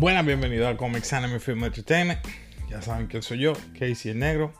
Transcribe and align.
Buenas, 0.00 0.24
bienvenidos 0.24 0.66
a 0.66 0.78
Comics 0.78 1.12
Anime 1.12 1.38
Film 1.40 1.62
Entertainment. 1.62 2.26
Ya 2.70 2.80
saben 2.80 3.06
quién 3.06 3.22
soy 3.22 3.40
yo, 3.40 3.52
Casey 3.78 4.12
el 4.12 4.18
Negro. 4.18 4.54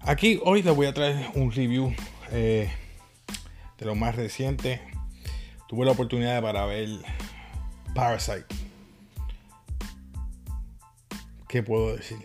Aquí 0.00 0.38
hoy 0.44 0.62
les 0.62 0.76
voy 0.76 0.84
a 0.84 0.92
traer 0.92 1.30
un 1.36 1.50
review 1.50 1.94
eh, 2.32 2.70
de 3.78 3.86
lo 3.86 3.94
más 3.94 4.14
reciente. 4.14 4.82
Tuve 5.68 5.86
la 5.86 5.92
oportunidad 5.92 6.42
para 6.42 6.66
ver 6.66 6.86
Parasite. 7.94 8.44
¿Qué 11.48 11.62
puedo 11.62 11.96
decir? 11.96 12.18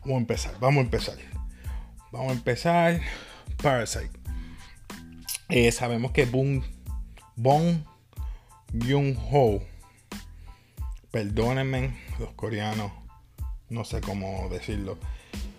Vamos 0.00 0.14
a 0.14 0.20
empezar, 0.20 0.54
vamos 0.60 0.78
a 0.78 0.84
empezar. 0.84 1.18
Vamos 2.10 2.30
a 2.30 2.32
empezar. 2.32 3.02
Parasite. 3.62 4.18
Eh, 5.50 5.70
sabemos 5.72 6.12
que 6.12 6.24
Bong 6.24 6.62
Joon-ho 8.72 9.77
perdónenme 11.10 11.96
los 12.18 12.32
coreanos, 12.34 12.92
no 13.68 13.84
sé 13.84 14.00
cómo 14.00 14.48
decirlo. 14.50 14.98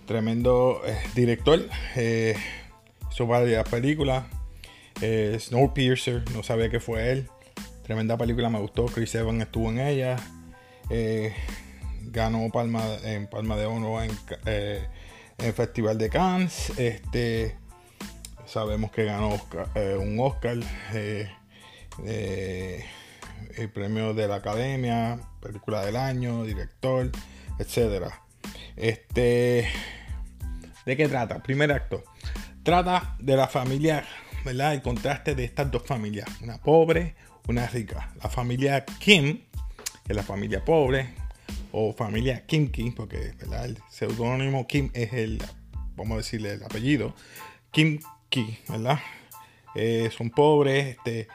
Tremendo 0.05 0.81
eh, 0.85 0.97
director, 1.13 1.67
eh, 1.95 2.35
hizo 3.11 3.27
varias 3.27 3.67
películas. 3.69 4.25
Eh, 5.01 5.37
Snowpiercer, 5.39 6.29
no 6.31 6.43
sabía 6.43 6.69
que 6.69 6.79
fue 6.79 7.11
él. 7.11 7.29
Tremenda 7.83 8.17
película, 8.17 8.49
me 8.49 8.59
gustó. 8.59 8.85
Chris 8.85 9.13
Evans 9.15 9.41
estuvo 9.41 9.69
en 9.69 9.79
ella. 9.79 10.17
Eh, 10.89 11.33
ganó 12.05 12.49
Palma, 12.49 12.83
en 13.03 13.27
Palma 13.27 13.55
de 13.55 13.65
Oro 13.65 14.01
en, 14.01 14.11
en 14.45 15.53
Festival 15.53 15.97
de 15.97 16.09
Cannes. 16.09 16.71
Este, 16.77 17.55
sabemos 18.45 18.91
que 18.91 19.05
ganó 19.05 19.39
un 19.99 20.19
Oscar 20.19 20.57
el 23.59 23.69
premio 23.69 24.13
de 24.13 24.27
la 24.27 24.35
academia, 24.35 25.19
película 25.41 25.85
del 25.85 25.95
año, 25.95 26.43
director, 26.43 27.09
etcétera. 27.57 28.21
Este, 28.75 29.67
¿de 30.85 30.97
qué 30.97 31.07
trata? 31.07 31.41
Primer 31.41 31.71
acto. 31.71 32.03
Trata 32.63 33.15
de 33.19 33.35
la 33.35 33.47
familia, 33.47 34.05
¿verdad? 34.45 34.73
El 34.73 34.81
contraste 34.81 35.35
de 35.35 35.45
estas 35.45 35.71
dos 35.71 35.83
familias, 35.83 36.27
una 36.41 36.57
pobre, 36.57 37.15
una 37.47 37.67
rica. 37.67 38.13
La 38.21 38.29
familia 38.29 38.85
Kim, 38.85 39.41
que 40.05 40.13
es 40.13 40.15
la 40.15 40.23
familia 40.23 40.63
pobre, 40.63 41.13
o 41.71 41.93
familia 41.93 42.45
Kimki, 42.45 42.91
porque 42.91 43.33
¿verdad? 43.39 43.65
el 43.65 43.77
seudónimo 43.89 44.67
Kim 44.67 44.89
es 44.93 45.13
el, 45.13 45.43
vamos 45.95 46.15
a 46.15 46.17
decirle 46.17 46.53
el 46.53 46.63
apellido, 46.63 47.13
Kimki, 47.71 48.57
¿verdad? 48.67 48.99
Eh, 49.75 50.09
son 50.15 50.31
pobres, 50.31 50.97
este, 50.97 51.27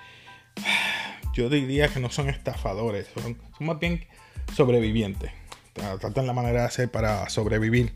yo 1.35 1.49
diría 1.49 1.89
que 1.89 2.01
no 2.01 2.11
son 2.11 2.31
estafadores, 2.31 3.09
son, 3.15 3.37
más 3.61 3.79
bien 3.79 4.07
sobrevivientes. 4.55 5.33
Tratan 5.73 6.27
la 6.27 6.33
manera 6.33 6.61
de 6.61 6.67
hacer 6.67 6.91
para 6.91 7.29
sobrevivir. 7.29 7.93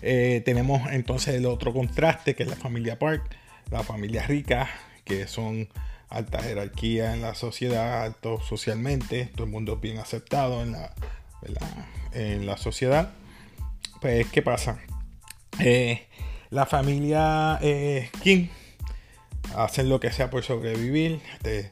Eh, 0.00 0.42
tenemos 0.44 0.90
entonces 0.90 1.34
el 1.36 1.46
otro 1.46 1.72
contraste, 1.72 2.34
que 2.34 2.42
es 2.42 2.48
la 2.48 2.56
familia 2.56 2.98
Park, 2.98 3.22
la 3.70 3.82
familia 3.82 4.26
rica, 4.26 4.68
que 5.04 5.28
son 5.28 5.68
alta 6.08 6.42
jerarquía 6.42 7.14
en 7.14 7.22
la 7.22 7.34
sociedad, 7.34 8.02
alto 8.02 8.40
socialmente, 8.40 9.30
todo 9.34 9.44
el 9.44 9.50
mundo 9.50 9.76
bien 9.76 9.98
aceptado 9.98 10.62
en 10.62 10.72
la, 10.72 10.94
en 12.12 12.46
la 12.46 12.56
sociedad. 12.56 13.12
Pues, 14.00 14.26
¿qué 14.26 14.42
pasa? 14.42 14.80
Eh, 15.60 16.06
la 16.50 16.66
familia 16.66 17.58
eh, 17.62 18.10
King 18.22 18.48
hacen 19.56 19.88
lo 19.88 20.00
que 20.00 20.10
sea 20.10 20.28
por 20.28 20.42
sobrevivir. 20.42 21.20
Este, 21.34 21.70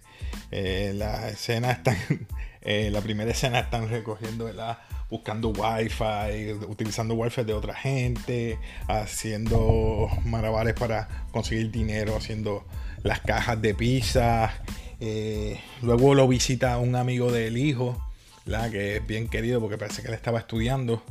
eh, 0.50 0.92
la 0.94 1.28
están, 1.28 1.96
eh, 2.62 2.90
la 2.90 3.00
primera 3.00 3.30
escena 3.30 3.60
están 3.60 3.88
recogiendo, 3.88 4.46
¿verdad? 4.46 4.78
buscando 5.10 5.48
wifi, 5.48 6.52
utilizando 6.68 7.14
wifi 7.14 7.42
de 7.42 7.52
otra 7.52 7.74
gente, 7.74 8.58
haciendo 8.86 10.08
malabares 10.24 10.74
para 10.74 11.08
conseguir 11.32 11.70
dinero, 11.70 12.16
haciendo 12.16 12.64
las 13.02 13.20
cajas 13.20 13.60
de 13.60 13.74
pizza. 13.74 14.52
Eh, 15.00 15.58
luego 15.82 16.14
lo 16.14 16.28
visita 16.28 16.78
un 16.78 16.94
amigo 16.94 17.32
del 17.32 17.56
hijo, 17.56 18.00
¿verdad? 18.46 18.70
que 18.70 18.96
es 18.96 19.06
bien 19.06 19.28
querido 19.28 19.60
porque 19.60 19.78
parece 19.78 20.02
que 20.02 20.08
él 20.08 20.14
estaba 20.14 20.38
estudiando. 20.38 21.02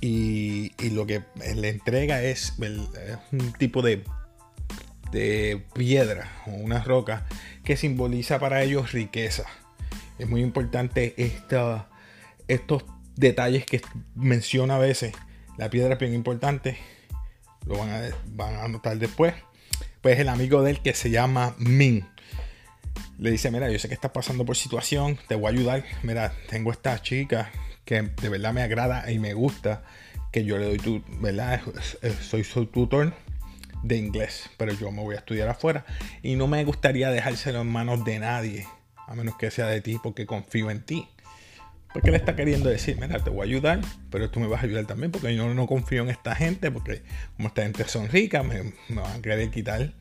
Y, 0.00 0.72
y 0.82 0.90
lo 0.90 1.06
que 1.06 1.22
le 1.54 1.68
entrega 1.68 2.22
es, 2.22 2.54
es 2.60 3.18
un 3.32 3.52
tipo 3.52 3.82
de 3.82 4.04
de 5.12 5.64
piedra 5.74 6.30
o 6.46 6.50
una 6.50 6.82
roca 6.82 7.26
que 7.68 7.76
simboliza 7.76 8.38
para 8.38 8.62
ellos 8.62 8.92
riqueza. 8.92 9.44
Es 10.18 10.26
muy 10.26 10.40
importante 10.40 11.14
estos 11.18 12.84
detalles 13.14 13.66
que 13.66 13.82
menciona 14.14 14.76
a 14.76 14.78
veces. 14.78 15.12
La 15.58 15.68
piedra 15.68 15.92
es 15.92 16.00
bien 16.00 16.14
importante. 16.14 16.78
Lo 17.66 17.76
van 17.76 17.90
a, 17.90 18.00
van 18.28 18.54
a 18.54 18.68
notar 18.68 18.96
después. 18.96 19.34
Pues 20.00 20.18
el 20.18 20.30
amigo 20.30 20.62
de 20.62 20.70
él 20.70 20.80
que 20.80 20.94
se 20.94 21.10
llama 21.10 21.56
Min. 21.58 22.06
Le 23.18 23.30
dice, 23.30 23.50
mira, 23.50 23.70
yo 23.70 23.78
sé 23.78 23.88
que 23.88 23.94
estás 23.94 24.12
pasando 24.12 24.46
por 24.46 24.56
situación, 24.56 25.18
te 25.28 25.34
voy 25.34 25.48
a 25.48 25.50
ayudar. 25.50 25.84
Mira, 26.02 26.32
tengo 26.48 26.72
esta 26.72 27.02
chica 27.02 27.50
que 27.84 28.00
de 28.00 28.28
verdad 28.30 28.54
me 28.54 28.62
agrada 28.62 29.12
y 29.12 29.18
me 29.18 29.34
gusta, 29.34 29.84
que 30.32 30.42
yo 30.42 30.56
le 30.56 30.64
doy 30.64 30.78
tu, 30.78 31.04
¿verdad? 31.20 31.60
Soy 32.22 32.44
su 32.44 32.64
tutor 32.64 33.12
de 33.82 33.96
inglés, 33.96 34.50
pero 34.56 34.72
yo 34.72 34.90
me 34.90 35.02
voy 35.02 35.14
a 35.14 35.18
estudiar 35.18 35.48
afuera 35.48 35.84
y 36.22 36.36
no 36.36 36.46
me 36.46 36.64
gustaría 36.64 37.10
dejárselo 37.10 37.60
en 37.60 37.68
manos 37.68 38.04
de 38.04 38.18
nadie, 38.18 38.66
a 39.06 39.14
menos 39.14 39.36
que 39.36 39.50
sea 39.50 39.66
de 39.66 39.80
ti, 39.80 39.98
porque 40.02 40.26
confío 40.26 40.70
en 40.70 40.82
ti. 40.82 41.08
Porque 41.92 42.10
le 42.10 42.18
está 42.18 42.36
queriendo 42.36 42.68
decir, 42.68 42.98
mira, 43.00 43.18
te 43.18 43.30
voy 43.30 43.40
a 43.40 43.44
ayudar, 43.44 43.80
pero 44.10 44.30
tú 44.30 44.40
me 44.40 44.46
vas 44.46 44.62
a 44.62 44.66
ayudar 44.66 44.84
también, 44.86 45.10
porque 45.10 45.34
yo 45.34 45.52
no 45.54 45.66
confío 45.66 46.02
en 46.02 46.10
esta 46.10 46.34
gente, 46.34 46.70
porque 46.70 47.02
como 47.36 47.48
esta 47.48 47.62
gente 47.62 47.84
son 47.84 48.08
ricas, 48.08 48.44
me, 48.44 48.74
van 48.90 49.18
a 49.18 49.22
querer 49.22 49.50
quitar, 49.50 49.94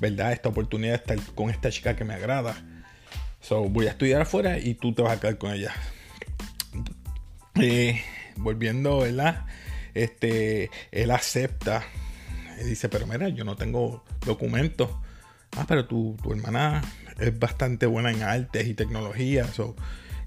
¿verdad? 0.00 0.32
Esta 0.32 0.50
oportunidad 0.50 0.92
de 0.92 1.14
estar 1.14 1.34
con 1.34 1.48
esta 1.48 1.70
chica 1.70 1.96
que 1.96 2.04
me 2.04 2.12
agrada. 2.12 2.54
So, 3.40 3.62
voy 3.70 3.86
a 3.86 3.90
estudiar 3.90 4.20
afuera 4.20 4.58
y 4.58 4.74
tú 4.74 4.92
te 4.92 5.00
vas 5.00 5.16
a 5.16 5.20
quedar 5.20 5.38
con 5.38 5.52
ella. 5.52 5.72
Eh, 7.60 8.00
volviendo, 8.36 9.00
¿verdad? 9.00 9.44
Este, 9.94 10.70
él 10.92 11.10
acepta 11.10 11.84
y 12.60 12.64
dice, 12.64 12.88
pero 12.88 13.06
mira, 13.06 13.28
yo 13.28 13.44
no 13.44 13.56
tengo 13.56 14.04
documentos. 14.24 14.90
Ah, 15.56 15.64
pero 15.66 15.86
tu, 15.86 16.16
hermana 16.30 16.82
es 17.18 17.36
bastante 17.38 17.86
buena 17.86 18.10
en 18.10 18.22
artes 18.22 18.66
y 18.66 18.74
tecnologías. 18.74 19.58
O 19.58 19.74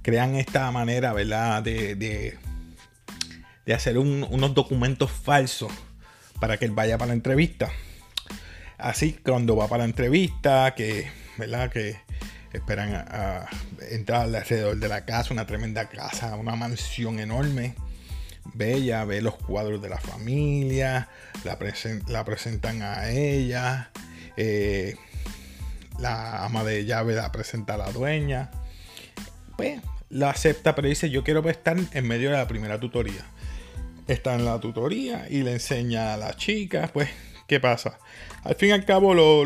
crean 0.01 0.35
esta 0.35 0.69
manera, 0.71 1.13
¿verdad? 1.13 1.63
De, 1.63 1.95
de, 1.95 2.37
hacer 3.73 3.97
unos 3.97 4.53
documentos 4.53 5.11
falsos 5.11 5.71
para 6.39 6.57
que 6.57 6.65
él 6.65 6.71
vaya 6.71 6.97
para 6.97 7.09
la 7.09 7.13
entrevista. 7.13 7.71
Así, 8.77 9.13
cuando 9.13 9.55
va 9.55 9.67
para 9.67 9.83
la 9.83 9.89
entrevista, 9.89 10.73
que, 10.75 11.09
¿verdad? 11.37 11.71
Que 11.71 11.97
esperan 12.51 12.93
a 12.93 13.47
entrar 13.89 14.23
alrededor 14.23 14.77
de 14.77 14.87
la 14.89 15.05
casa, 15.05 15.33
una 15.33 15.45
tremenda 15.45 15.87
casa, 15.89 16.35
una 16.35 16.55
mansión 16.55 17.19
enorme 17.19 17.75
ve 18.53 18.73
ella, 18.73 19.05
ve 19.05 19.21
los 19.21 19.35
cuadros 19.35 19.81
de 19.81 19.89
la 19.89 19.99
familia, 19.99 21.09
la, 21.43 21.57
la 22.07 22.25
presentan 22.25 22.81
a 22.81 23.09
ella, 23.09 23.91
eh, 24.37 24.95
la 25.99 26.43
ama 26.43 26.63
de 26.63 26.85
llave 26.85 27.15
la 27.15 27.31
presenta 27.31 27.75
a 27.75 27.77
la 27.77 27.91
dueña, 27.91 28.51
pues 29.57 29.81
la 30.09 30.29
acepta, 30.29 30.75
pero 30.75 30.87
dice 30.87 31.09
yo 31.09 31.23
quiero 31.23 31.47
estar 31.49 31.77
en 31.91 32.07
medio 32.07 32.31
de 32.31 32.37
la 32.37 32.47
primera 32.47 32.79
tutoría. 32.79 33.25
Está 34.07 34.35
en 34.35 34.45
la 34.45 34.59
tutoría 34.59 35.27
y 35.29 35.43
le 35.43 35.53
enseña 35.53 36.13
a 36.13 36.17
la 36.17 36.35
chica, 36.35 36.89
pues, 36.93 37.09
¿qué 37.47 37.59
pasa? 37.59 37.97
Al 38.43 38.55
fin 38.55 38.69
y 38.69 38.71
al 38.73 38.85
cabo 38.85 39.13
lo, 39.13 39.45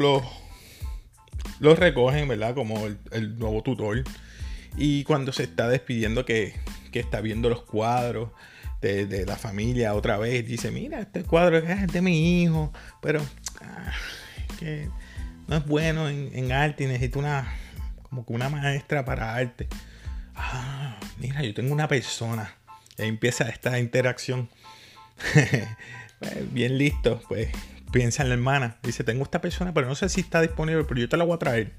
lo, 1.59 1.75
recogen, 1.75 2.27
¿verdad? 2.27 2.55
Como 2.55 2.87
el, 2.87 3.37
nuevo 3.37 3.61
tutor. 3.61 4.03
Y 4.75 5.03
cuando 5.03 5.31
se 5.31 5.43
está 5.43 5.69
despidiendo 5.69 6.25
que, 6.25 6.55
que 6.91 6.99
está 6.99 7.21
viendo 7.21 7.49
los 7.49 7.61
cuadros, 7.61 8.31
de, 8.81 9.25
la 9.25 9.35
familia 9.35 9.93
otra 9.93 10.17
vez. 10.17 10.45
Dice, 10.45 10.71
mira, 10.71 11.01
este 11.01 11.23
cuadro 11.23 11.57
es 11.57 11.91
de 11.91 12.01
mi 12.01 12.41
hijo, 12.41 12.71
pero 13.01 13.25
ah, 13.61 13.91
que 14.59 14.89
no 15.47 15.57
es 15.57 15.65
bueno 15.65 16.09
en, 16.09 16.51
arte 16.51 16.83
y 16.83 16.87
necesito 16.87 17.19
una, 17.19 17.53
como 18.03 18.25
que 18.25 18.33
una 18.33 18.49
maestra 18.49 19.05
para 19.05 19.35
arte. 19.35 19.67
Ah, 20.35 20.99
mira, 21.17 21.41
yo 21.43 21.53
tengo 21.53 21.73
una 21.73 21.87
persona. 21.87 22.55
Y 22.97 23.03
empieza 23.03 23.49
esta 23.49 23.79
interacción. 23.79 24.49
Pues, 26.19 26.51
bien 26.51 26.79
listo, 26.79 27.21
pues 27.27 27.49
piensa 27.91 28.23
en 28.23 28.29
la 28.29 28.33
hermana. 28.33 28.77
Dice, 28.81 29.03
tengo 29.03 29.21
esta 29.21 29.39
persona, 29.39 29.71
pero 29.71 29.85
no 29.85 29.93
sé 29.93 30.09
si 30.09 30.21
está 30.21 30.41
disponible, 30.41 30.83
pero 30.85 30.99
yo 30.99 31.07
te 31.07 31.15
la 31.15 31.25
voy 31.25 31.35
a 31.35 31.37
traer. 31.37 31.73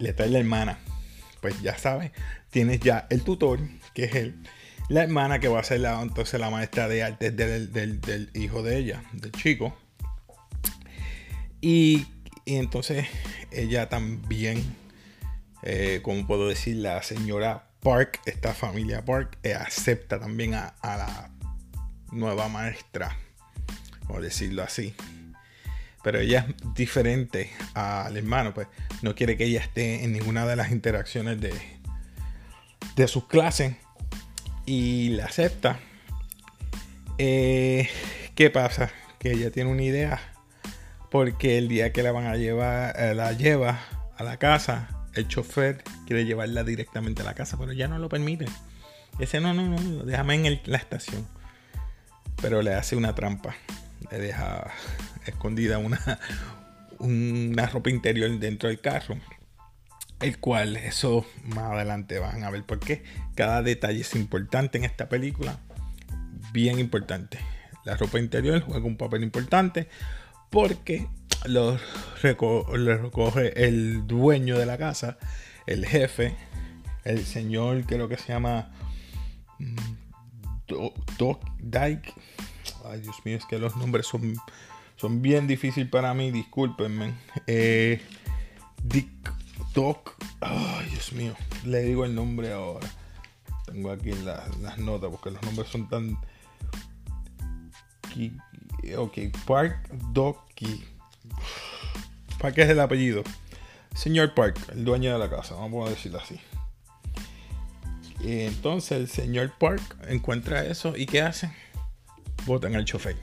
Le 0.00 0.12
trae 0.12 0.28
la 0.28 0.40
hermana. 0.40 0.80
Pues 1.40 1.62
ya 1.62 1.78
sabes, 1.78 2.10
tienes 2.50 2.80
ya 2.80 3.06
el 3.08 3.22
tutor, 3.22 3.60
que 3.94 4.06
es 4.06 4.14
él 4.16 4.34
la 4.88 5.02
hermana 5.02 5.38
que 5.38 5.48
va 5.48 5.60
a 5.60 5.64
ser 5.64 5.80
la, 5.80 6.00
entonces 6.02 6.38
la 6.40 6.50
maestra 6.50 6.88
de 6.88 7.02
arte 7.02 7.30
del, 7.30 8.30
hijo 8.34 8.62
de 8.62 8.78
ella, 8.78 9.02
del 9.12 9.32
chico. 9.32 9.76
Y, 11.60 12.06
entonces 12.44 13.06
ella 13.50 13.88
también, 13.88 14.62
eh, 15.62 16.00
como 16.02 16.26
puedo 16.26 16.48
decir, 16.48 16.76
la 16.76 17.02
señora 17.02 17.68
Park, 17.80 18.20
esta 18.26 18.52
familia 18.52 19.04
Park, 19.04 19.38
eh, 19.42 19.54
acepta 19.54 20.18
también 20.18 20.54
a, 20.54 20.74
la 20.82 21.30
nueva 22.10 22.48
maestra, 22.48 23.16
o 24.08 24.20
decirlo 24.20 24.62
así. 24.62 24.94
Pero 26.02 26.18
ella 26.18 26.46
es 26.48 26.74
diferente 26.74 27.50
al 27.74 28.16
hermano, 28.16 28.52
pues 28.52 28.66
no 29.02 29.14
quiere 29.14 29.36
que 29.36 29.44
ella 29.44 29.60
esté 29.60 30.02
en 30.02 30.12
ninguna 30.12 30.46
de 30.46 30.56
las 30.56 30.72
interacciones 30.72 31.40
de, 31.40 31.54
de 32.96 33.08
sus 33.08 33.28
clases 33.28 33.76
y 34.66 35.10
la 35.10 35.26
acepta. 35.26 35.78
Eh, 37.18 37.88
¿Qué 38.34 38.50
pasa? 38.50 38.90
Que 39.18 39.32
ella 39.32 39.50
tiene 39.50 39.70
una 39.70 39.82
idea 39.82 40.20
porque 41.10 41.58
el 41.58 41.68
día 41.68 41.92
que 41.92 42.02
la 42.02 42.10
van 42.10 42.26
a 42.26 42.36
llevar, 42.36 42.94
eh, 42.98 43.14
la 43.14 43.32
lleva 43.32 43.80
a 44.16 44.24
la 44.24 44.38
casa, 44.38 44.88
el 45.14 45.28
chofer 45.28 45.84
quiere 46.06 46.24
llevarla 46.24 46.64
directamente 46.64 47.20
a 47.22 47.24
la 47.24 47.34
casa, 47.34 47.58
pero 47.58 47.72
ya 47.72 47.86
no 47.86 47.98
lo 47.98 48.08
permite. 48.08 48.46
Dice, 49.18 49.40
no, 49.40 49.52
no, 49.52 49.68
no, 49.68 50.04
déjame 50.04 50.34
en 50.34 50.60
la 50.64 50.78
estación. 50.78 51.26
Pero 52.40 52.62
le 52.62 52.74
hace 52.74 52.96
una 52.96 53.14
trampa. 53.14 53.54
Le 54.10 54.18
deja 54.18 54.72
escondida 55.26 55.78
una, 55.78 56.18
una 56.98 57.66
ropa 57.66 57.90
interior 57.90 58.30
dentro 58.38 58.70
del 58.70 58.80
carro. 58.80 59.16
El 60.22 60.38
cual, 60.38 60.76
eso 60.76 61.26
más 61.44 61.72
adelante 61.72 62.20
van 62.20 62.44
a 62.44 62.50
ver 62.50 62.62
por 62.62 62.78
qué. 62.78 63.02
Cada 63.34 63.60
detalle 63.62 64.02
es 64.02 64.14
importante 64.14 64.78
en 64.78 64.84
esta 64.84 65.08
película. 65.08 65.58
Bien 66.52 66.78
importante. 66.78 67.38
La 67.84 67.96
ropa 67.96 68.20
interior 68.20 68.60
juega 68.60 68.86
un 68.86 68.96
papel 68.96 69.24
importante 69.24 69.88
porque 70.48 71.08
lo 71.46 71.76
recoge 72.22 73.66
el 73.66 74.06
dueño 74.06 74.56
de 74.58 74.66
la 74.66 74.78
casa, 74.78 75.18
el 75.66 75.84
jefe, 75.86 76.36
el 77.04 77.24
señor, 77.24 77.84
creo 77.84 78.08
que 78.08 78.16
se 78.16 78.32
llama 78.32 78.70
mm, 79.58 79.76
Doc 81.18 81.44
Dyke. 81.58 82.14
Ay, 82.84 83.00
Dios 83.00 83.16
mío, 83.24 83.38
es 83.38 83.46
que 83.46 83.58
los 83.58 83.76
nombres 83.76 84.06
son, 84.06 84.36
son 84.94 85.20
bien 85.20 85.48
difíciles 85.48 85.90
para 85.90 86.14
mí, 86.14 86.30
discúlpenme. 86.30 87.14
Eh, 87.48 88.00
Dick 88.84 89.31
Doc. 89.74 90.14
Ay, 90.40 90.86
Dios 90.90 91.12
mío, 91.12 91.34
le 91.64 91.82
digo 91.82 92.04
el 92.04 92.14
nombre 92.14 92.52
ahora. 92.52 92.88
Tengo 93.66 93.90
aquí 93.90 94.12
las 94.12 94.78
notas 94.78 95.10
porque 95.10 95.30
los 95.30 95.42
nombres 95.42 95.68
son 95.68 95.88
tan. 95.88 96.18
Ok, 98.96 99.18
Park 99.46 99.88
Doki. 100.12 100.84
Park 102.38 102.58
es 102.58 102.68
el 102.68 102.80
apellido. 102.80 103.22
Señor 103.94 104.34
Park, 104.34 104.58
el 104.72 104.84
dueño 104.84 105.12
de 105.12 105.18
la 105.18 105.30
casa, 105.30 105.54
vamos 105.54 105.86
a 105.86 105.90
decirlo 105.90 106.18
así. 106.18 106.40
Entonces 108.24 108.98
el 108.98 109.08
señor 109.08 109.52
Park 109.58 109.82
encuentra 110.08 110.64
eso 110.64 110.96
y 110.96 111.06
¿qué 111.06 111.22
hace? 111.22 111.50
Votan 112.46 112.74
al 112.76 112.84
chofer. 112.84 113.16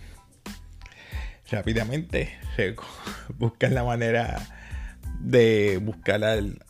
Rápidamente 1.50 2.38
buscan 3.38 3.74
la 3.74 3.84
manera 3.84 4.59
de 5.20 5.78
buscar 5.82 6.24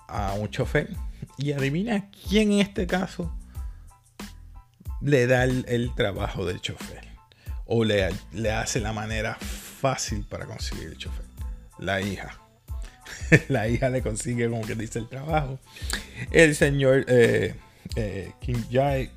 a 0.08 0.34
un 0.34 0.50
chofer. 0.50 0.90
Y 1.38 1.54
adivina 1.54 2.10
quién 2.28 2.52
en 2.52 2.60
este 2.60 2.86
caso 2.86 3.34
le 5.02 5.28
da 5.28 5.44
el, 5.44 5.92
trabajo 5.96 6.46
del 6.46 6.62
chofer. 6.62 7.08
O 7.66 7.84
le, 7.84 8.10
le 8.34 8.52
hace 8.52 8.80
la 8.80 8.94
manera 8.94 9.36
fácil 9.36 10.26
para 10.26 10.46
conseguir 10.46 10.88
el 10.88 10.98
chofer. 10.98 11.26
La 11.78 12.02
hija. 12.02 12.38
la 13.48 13.68
hija 13.68 13.90
le 13.90 14.02
consigue, 14.02 14.50
como 14.50 14.64
que 14.64 14.76
dice, 14.76 15.00
el 15.00 15.08
trabajo. 15.08 15.60
El 16.32 16.56
señor 16.56 17.06
eh, 17.08 17.56
eh, 17.96 18.32
Kim 18.42 18.64
Jae, 18.72 19.12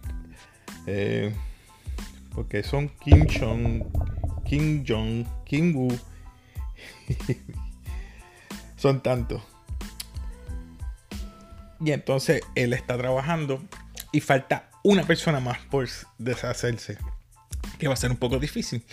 eh, 0.87 1.35
porque 2.35 2.63
son 2.63 2.89
Kim 3.01 3.27
Jong, 3.29 3.85
Kim 4.45 4.85
Jong, 4.87 5.27
Kim 5.45 5.75
Woo. 5.77 5.99
son 8.83 9.01
tantos. 9.01 9.41
Y 11.81 11.93
entonces 11.93 12.43
él 12.57 12.73
está 12.73 12.99
trabajando 12.99 13.63
y 14.11 14.21
falta 14.21 14.71
una 14.83 15.05
persona 15.05 15.39
más 15.39 15.59
por 15.71 15.89
deshacerse, 16.19 16.99
que 17.79 17.87
va 17.87 17.95
a 17.95 17.97
ser 17.97 18.11
un 18.11 18.17
poco 18.17 18.41
difícil. 18.41 18.85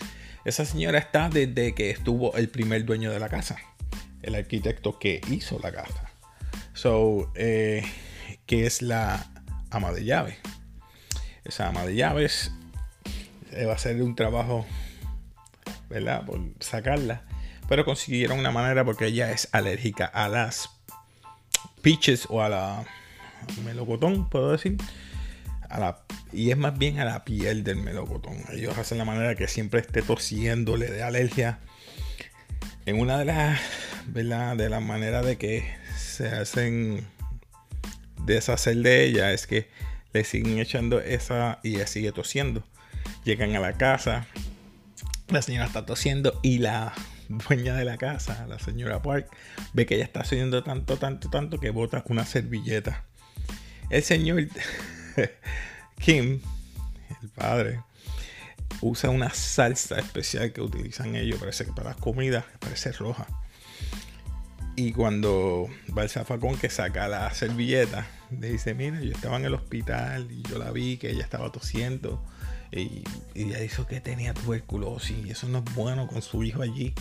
Esa 0.46 0.64
señora 0.64 1.00
está 1.00 1.30
desde 1.30 1.74
que 1.74 1.90
estuvo 1.90 2.36
el 2.36 2.50
primer 2.50 2.86
dueño 2.86 3.12
de 3.12 3.20
la 3.20 3.30
casa 3.30 3.58
el 4.22 4.36
arquitecto 4.36 5.00
que 5.00 5.22
hizo 5.30 5.60
la 5.60 5.72
casa. 5.72 6.12
So, 6.74 7.32
eh, 7.34 7.84
que 8.46 8.68
es 8.68 8.84
la 8.84 9.26
ama 9.72 9.92
de 9.92 10.06
llaves. 10.06 10.38
Esa 11.44 11.70
ama 11.70 11.86
de 11.86 11.96
llaves 11.96 12.52
eh, 13.54 13.66
va 13.66 13.74
a 13.74 13.78
ser 13.80 14.02
un 14.04 14.16
trabajo, 14.16 14.68
¿verdad? 15.90 16.26
Por 16.26 16.40
sacarla. 16.60 17.24
Pero 17.70 17.86
consiguieron 17.86 18.40
una 18.40 18.52
manera 18.52 18.84
porque 18.84 19.06
ella 19.06 19.32
es 19.32 19.48
alérgica 19.54 20.06
a 20.06 20.28
las 20.28 20.70
peaches 21.82 22.26
o 22.30 22.42
a 22.42 22.50
la 22.50 22.84
melocotón, 23.64 24.30
puedo 24.30 24.52
decir. 24.52 24.76
A 25.70 25.80
la, 25.80 26.02
y 26.34 26.50
es 26.50 26.58
más 26.58 26.78
bien 26.78 27.00
a 27.00 27.06
la 27.06 27.24
piel 27.24 27.64
del 27.64 27.78
melocotón. 27.78 28.38
Ellos 28.52 28.78
hacen 28.78 28.98
la 28.98 29.06
manera 29.06 29.36
que 29.36 29.48
siempre 29.48 29.80
esté 29.80 30.02
tosiendo, 30.02 30.76
le 30.76 30.88
dé 30.88 31.04
alergia. 31.04 31.60
En 32.88 33.00
una 33.00 33.20
de 33.20 33.26
las 33.26 33.60
¿verdad? 34.08 34.58
De 34.58 34.70
la 34.70 34.80
manera 34.80 35.22
de 35.22 35.38
que 35.38 35.64
se 35.98 36.28
hacen 36.28 37.08
deshacer 38.26 38.78
de 38.78 39.06
ella 39.06 39.32
es 39.32 39.48
que 39.48 39.70
le 40.14 40.24
siguen 40.24 40.60
echando 40.60 41.00
esa 41.00 41.60
y 41.64 41.76
ella 41.76 41.88
sigue 41.88 42.12
tosiendo. 42.12 42.64
Llegan 43.24 43.56
a 43.56 43.60
la 43.60 43.74
casa, 43.74 44.28
la 45.30 45.42
señora 45.42 45.66
está 45.66 45.86
tosiendo 45.86 46.40
y 46.42 46.60
la 46.60 46.94
dueña 47.30 47.76
de 47.76 47.86
la 47.86 47.98
casa, 47.98 48.46
la 48.48 48.60
señora 48.60 49.02
Park, 49.02 49.28
ve 49.74 49.86
que 49.86 49.96
ella 49.96 50.04
está 50.04 50.22
tosiendo 50.22 50.64
tanto, 50.64 50.98
tanto, 50.98 51.30
tanto 51.30 51.60
que 51.60 51.70
bota 51.70 52.04
una 52.08 52.26
servilleta. 52.26 53.06
El 53.90 54.04
señor 54.04 54.48
Kim, 56.00 56.42
el 57.22 57.30
padre, 57.30 57.82
usa 58.82 59.10
una 59.10 59.30
salsa 59.30 60.00
especial 60.00 60.52
que 60.52 60.62
utilizan 60.62 61.16
ellos, 61.16 61.40
parece 61.40 61.66
que 61.66 61.72
para 61.72 61.92
las 61.92 61.98
comidas, 61.98 62.46
parece 62.60 62.92
roja. 62.92 63.28
Y 64.76 64.94
cuando 64.94 65.68
va 65.96 66.04
el 66.04 66.10
zafacón 66.10 66.58
que 66.58 66.70
saca 66.70 67.08
la 67.08 67.34
servilleta, 67.34 68.08
le 68.32 68.52
dice, 68.52 68.74
mira, 68.74 69.02
yo 69.02 69.12
estaba 69.12 69.38
en 69.38 69.46
el 69.46 69.54
hospital 69.54 70.32
y 70.32 70.42
yo 70.44 70.58
la 70.58 70.72
vi 70.72 70.98
que 70.98 71.12
ella 71.12 71.24
estaba 71.24 71.52
tosiendo. 71.52 72.24
Y, 72.72 73.04
ella 73.34 73.60
dijo 73.60 73.88
que 73.88 74.00
tenía 74.00 74.34
tuberculosis 74.34 75.26
y 75.26 75.32
eso 75.32 75.48
no 75.50 75.60
es 75.60 75.76
bueno 75.76 76.08
con 76.08 76.22
su 76.22 76.44
hijo 76.44 76.62
allí. 76.62 76.94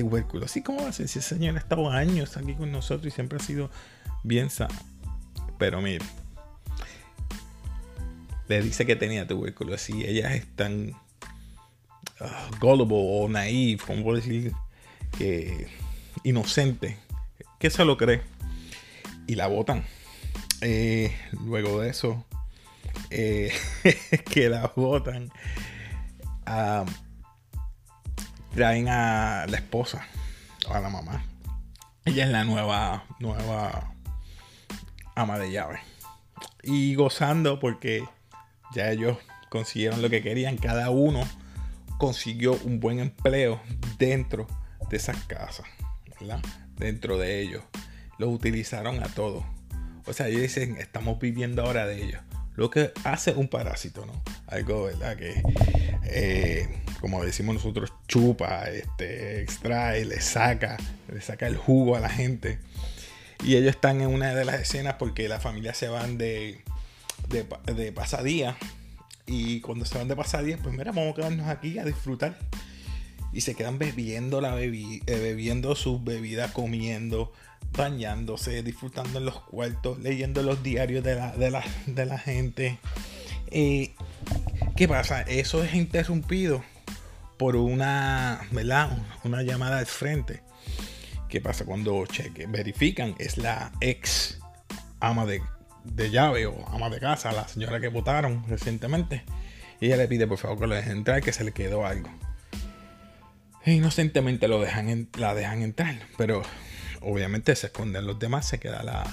Tuberculosis, 0.00 0.64
¿cómo 0.64 0.82
va 0.82 0.88
a 0.88 0.92
ser? 0.92 1.08
Si 1.08 1.18
ese 1.18 1.36
señor 1.36 1.56
ha 1.56 1.58
estado 1.58 1.90
años 1.90 2.36
aquí 2.36 2.54
con 2.54 2.72
nosotros 2.72 3.12
y 3.12 3.14
siempre 3.14 3.38
ha 3.38 3.42
sido 3.42 3.70
bien 4.22 4.48
sano. 4.50 4.74
Pero 5.58 5.80
mire, 5.80 6.04
le 8.48 8.62
dice 8.62 8.86
que 8.86 8.96
tenía 8.96 9.26
tuberculosis 9.26 9.94
y 9.94 10.04
ella 10.06 10.34
es 10.34 10.46
tan 10.56 10.90
uh, 12.20 12.56
gullible 12.60 12.96
o 12.98 13.28
naive, 13.28 13.82
como 13.86 14.14
decir, 14.14 14.52
que 15.18 15.68
inocente 16.24 16.96
que 17.58 17.68
se 17.68 17.84
lo 17.84 17.96
cree 17.96 18.22
y 19.26 19.34
la 19.34 19.46
votan. 19.46 19.84
Eh, 20.62 21.14
luego 21.44 21.80
de 21.80 21.90
eso, 21.90 22.24
eh, 23.10 23.52
que 24.32 24.48
la 24.48 24.72
votan, 24.74 25.30
traen 28.54 28.88
a 28.88 29.46
la 29.48 29.56
esposa, 29.56 30.06
a 30.68 30.80
la 30.80 30.88
mamá. 30.88 31.24
Ella 32.04 32.24
es 32.24 32.30
la 32.30 32.44
nueva, 32.44 33.04
nueva 33.18 33.94
ama 35.14 35.38
de 35.38 35.50
llave. 35.50 35.80
Y 36.62 36.94
gozando 36.94 37.60
porque 37.60 38.04
ya 38.74 38.90
ellos 38.90 39.18
consiguieron 39.48 40.02
lo 40.02 40.10
que 40.10 40.22
querían. 40.22 40.56
Cada 40.56 40.90
uno 40.90 41.26
consiguió 41.98 42.58
un 42.64 42.80
buen 42.80 42.98
empleo 42.98 43.60
dentro 43.98 44.46
de 44.88 44.96
esas 44.96 45.16
casas. 45.24 45.66
¿verdad? 46.20 46.40
dentro 46.80 47.18
de 47.18 47.40
ellos. 47.40 47.62
Los 48.18 48.30
utilizaron 48.30 49.02
a 49.02 49.08
todos. 49.08 49.44
O 50.06 50.12
sea, 50.12 50.26
ellos 50.26 50.42
dicen, 50.42 50.76
estamos 50.78 51.20
viviendo 51.20 51.62
ahora 51.62 51.86
de 51.86 52.02
ellos. 52.02 52.20
Lo 52.56 52.70
que 52.70 52.92
hace 53.04 53.32
un 53.32 53.48
parásito, 53.48 54.04
¿no? 54.04 54.12
Algo, 54.50 54.84
¿verdad? 54.84 55.16
Que, 55.16 55.42
eh, 56.04 56.68
como 57.00 57.24
decimos 57.24 57.54
nosotros, 57.54 57.92
chupa, 58.08 58.68
este, 58.68 59.42
extrae, 59.42 60.04
le 60.04 60.20
saca, 60.20 60.76
le 61.12 61.20
saca 61.20 61.46
el 61.46 61.56
jugo 61.56 61.96
a 61.96 62.00
la 62.00 62.08
gente. 62.10 62.58
Y 63.44 63.56
ellos 63.56 63.70
están 63.70 64.00
en 64.00 64.08
una 64.08 64.34
de 64.34 64.44
las 64.44 64.60
escenas 64.60 64.94
porque 64.98 65.28
la 65.28 65.40
familia 65.40 65.72
se 65.72 65.88
van 65.88 66.18
de, 66.18 66.62
de, 67.28 67.46
de 67.72 67.92
pasadía. 67.92 68.56
Y 69.26 69.60
cuando 69.60 69.84
se 69.84 69.96
van 69.96 70.08
de 70.08 70.16
pasadía, 70.16 70.58
pues 70.58 70.76
mira, 70.76 70.92
vamos 70.92 71.12
a 71.12 71.14
quedarnos 71.14 71.48
aquí 71.48 71.78
a 71.78 71.84
disfrutar. 71.84 72.36
y 73.32 73.42
se 73.42 73.54
quedan 73.54 73.78
bebiendo, 73.78 74.40
la 74.40 74.54
bebi 74.54 75.02
eh, 75.06 75.18
bebiendo 75.18 75.76
sus 75.76 76.02
bebidas, 76.02 76.50
comiendo, 76.52 77.32
bañándose, 77.76 78.62
disfrutando 78.62 79.18
en 79.18 79.24
los 79.24 79.40
cuartos, 79.40 80.00
leyendo 80.00 80.42
los 80.42 80.62
diarios 80.62 81.04
de 81.04 81.14
la, 81.14 81.32
de 81.36 81.50
la, 81.50 81.64
de 81.86 82.06
la 82.06 82.18
gente. 82.18 82.78
Eh, 83.50 83.94
¿Qué 84.76 84.88
pasa? 84.88 85.22
Eso 85.22 85.62
es 85.62 85.74
interrumpido 85.74 86.64
por 87.38 87.56
una, 87.56 88.40
¿verdad? 88.50 88.96
Una 89.24 89.42
llamada 89.42 89.78
al 89.78 89.86
frente. 89.86 90.42
¿Qué 91.28 91.40
pasa 91.40 91.64
cuando 91.64 92.04
cheque? 92.06 92.46
Verifican, 92.46 93.14
es 93.18 93.38
la 93.38 93.72
ex 93.80 94.40
ama 95.00 95.26
de, 95.26 95.42
de 95.84 96.10
llave 96.10 96.46
o 96.46 96.66
ama 96.68 96.90
de 96.90 97.00
casa, 97.00 97.32
la 97.32 97.48
señora 97.48 97.80
que 97.80 97.88
votaron 97.88 98.44
recientemente. 98.48 99.24
Y 99.80 99.86
ella 99.86 99.96
le 99.96 100.08
pide 100.08 100.26
por 100.26 100.38
favor 100.38 100.58
que 100.58 100.66
lo 100.66 100.74
dejen 100.74 100.98
entrar, 100.98 101.22
que 101.22 101.32
se 101.32 101.44
le 101.44 101.52
quedó 101.52 101.86
algo. 101.86 102.10
E 103.64 103.72
inocentemente 103.72 104.48
lo 104.48 104.60
dejan 104.60 105.08
la 105.18 105.34
dejan 105.34 105.62
entrar, 105.62 105.98
pero 106.16 106.42
obviamente 107.00 107.54
se 107.56 107.68
esconden 107.68 108.06
los 108.06 108.18
demás, 108.18 108.46
se 108.46 108.58
queda 108.58 108.82
la, 108.82 109.04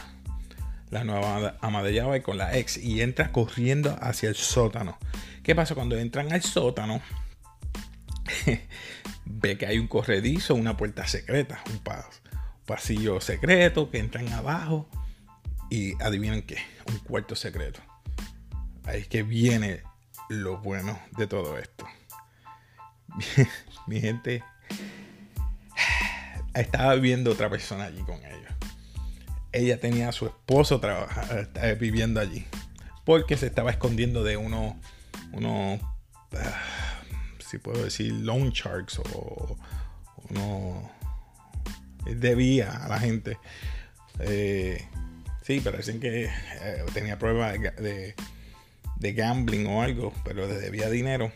la 0.90 1.04
nueva 1.04 1.58
ama 1.62 1.84
de 1.84 1.94
llave 1.94 2.22
con 2.22 2.38
la 2.38 2.58
ex 2.58 2.78
y 2.78 3.02
entra 3.02 3.32
corriendo 3.32 3.98
hacia 4.02 4.30
el 4.30 4.36
sótano. 4.36 4.98
¿Qué 5.44 5.56
pasa 5.56 5.76
cuando 5.76 5.98
entran 5.98 6.32
al 6.32 6.42
sótano? 6.42 7.02
ve 9.26 9.58
que 9.58 9.66
hay 9.66 9.80
un 9.80 9.88
corredizo, 9.88 10.56
una 10.56 10.78
puerta 10.78 11.08
secreta, 11.08 11.62
un, 11.70 11.82
pasillo 12.66 13.22
secreto 13.22 13.90
que 13.90 14.00
entran 14.00 14.28
abajo 14.34 14.90
y 15.70 16.02
adivinen 16.02 16.42
qué, 16.42 16.58
un 16.88 17.00
cuarto 17.00 17.36
secreto. 17.36 17.80
Ahí 18.86 19.02
es 19.02 19.08
que 19.08 19.24
viene 19.24 19.84
lo 20.30 20.58
bueno 20.58 21.00
de 21.18 21.28
todo 21.28 21.58
esto. 21.58 21.86
Mi 23.88 24.02
gente 24.02 24.44
estaba 26.54 26.96
viviendo 26.96 27.32
otra 27.32 27.50
persona 27.50 27.86
allí 27.86 28.02
con 28.04 28.18
ellos. 28.26 28.52
Ella 29.58 29.80
tenía 29.80 30.10
a 30.10 30.12
su 30.12 30.28
esposo 30.28 30.80
eh, 31.56 31.78
viviendo 31.80 32.20
allí. 32.20 32.46
Porque 33.06 33.38
se 33.38 33.48
estaba 33.48 33.72
escondiendo 33.72 34.24
de 34.24 34.38
uno, 34.38 34.80
uno, 35.32 35.80
ah, 36.34 37.02
si 37.40 37.58
puedo 37.58 37.84
decir, 37.84 38.14
loan 38.14 38.52
sharks 38.52 39.00
o 39.00 39.58
uno 40.30 40.92
debía 42.06 42.86
a 42.86 42.88
la 42.88 43.00
gente. 43.00 43.40
Eh, 44.20 44.86
sí, 45.42 45.60
parecen 45.62 46.00
que 46.00 46.26
eh, 46.26 46.86
tenía 46.94 47.18
pruebas 47.18 47.60
de, 47.60 48.14
de 48.98 49.14
gambling 49.14 49.66
o 49.66 49.82
algo, 49.82 50.14
pero 50.24 50.48
le 50.48 50.60
debía 50.60 50.90
dinero. 50.90 51.32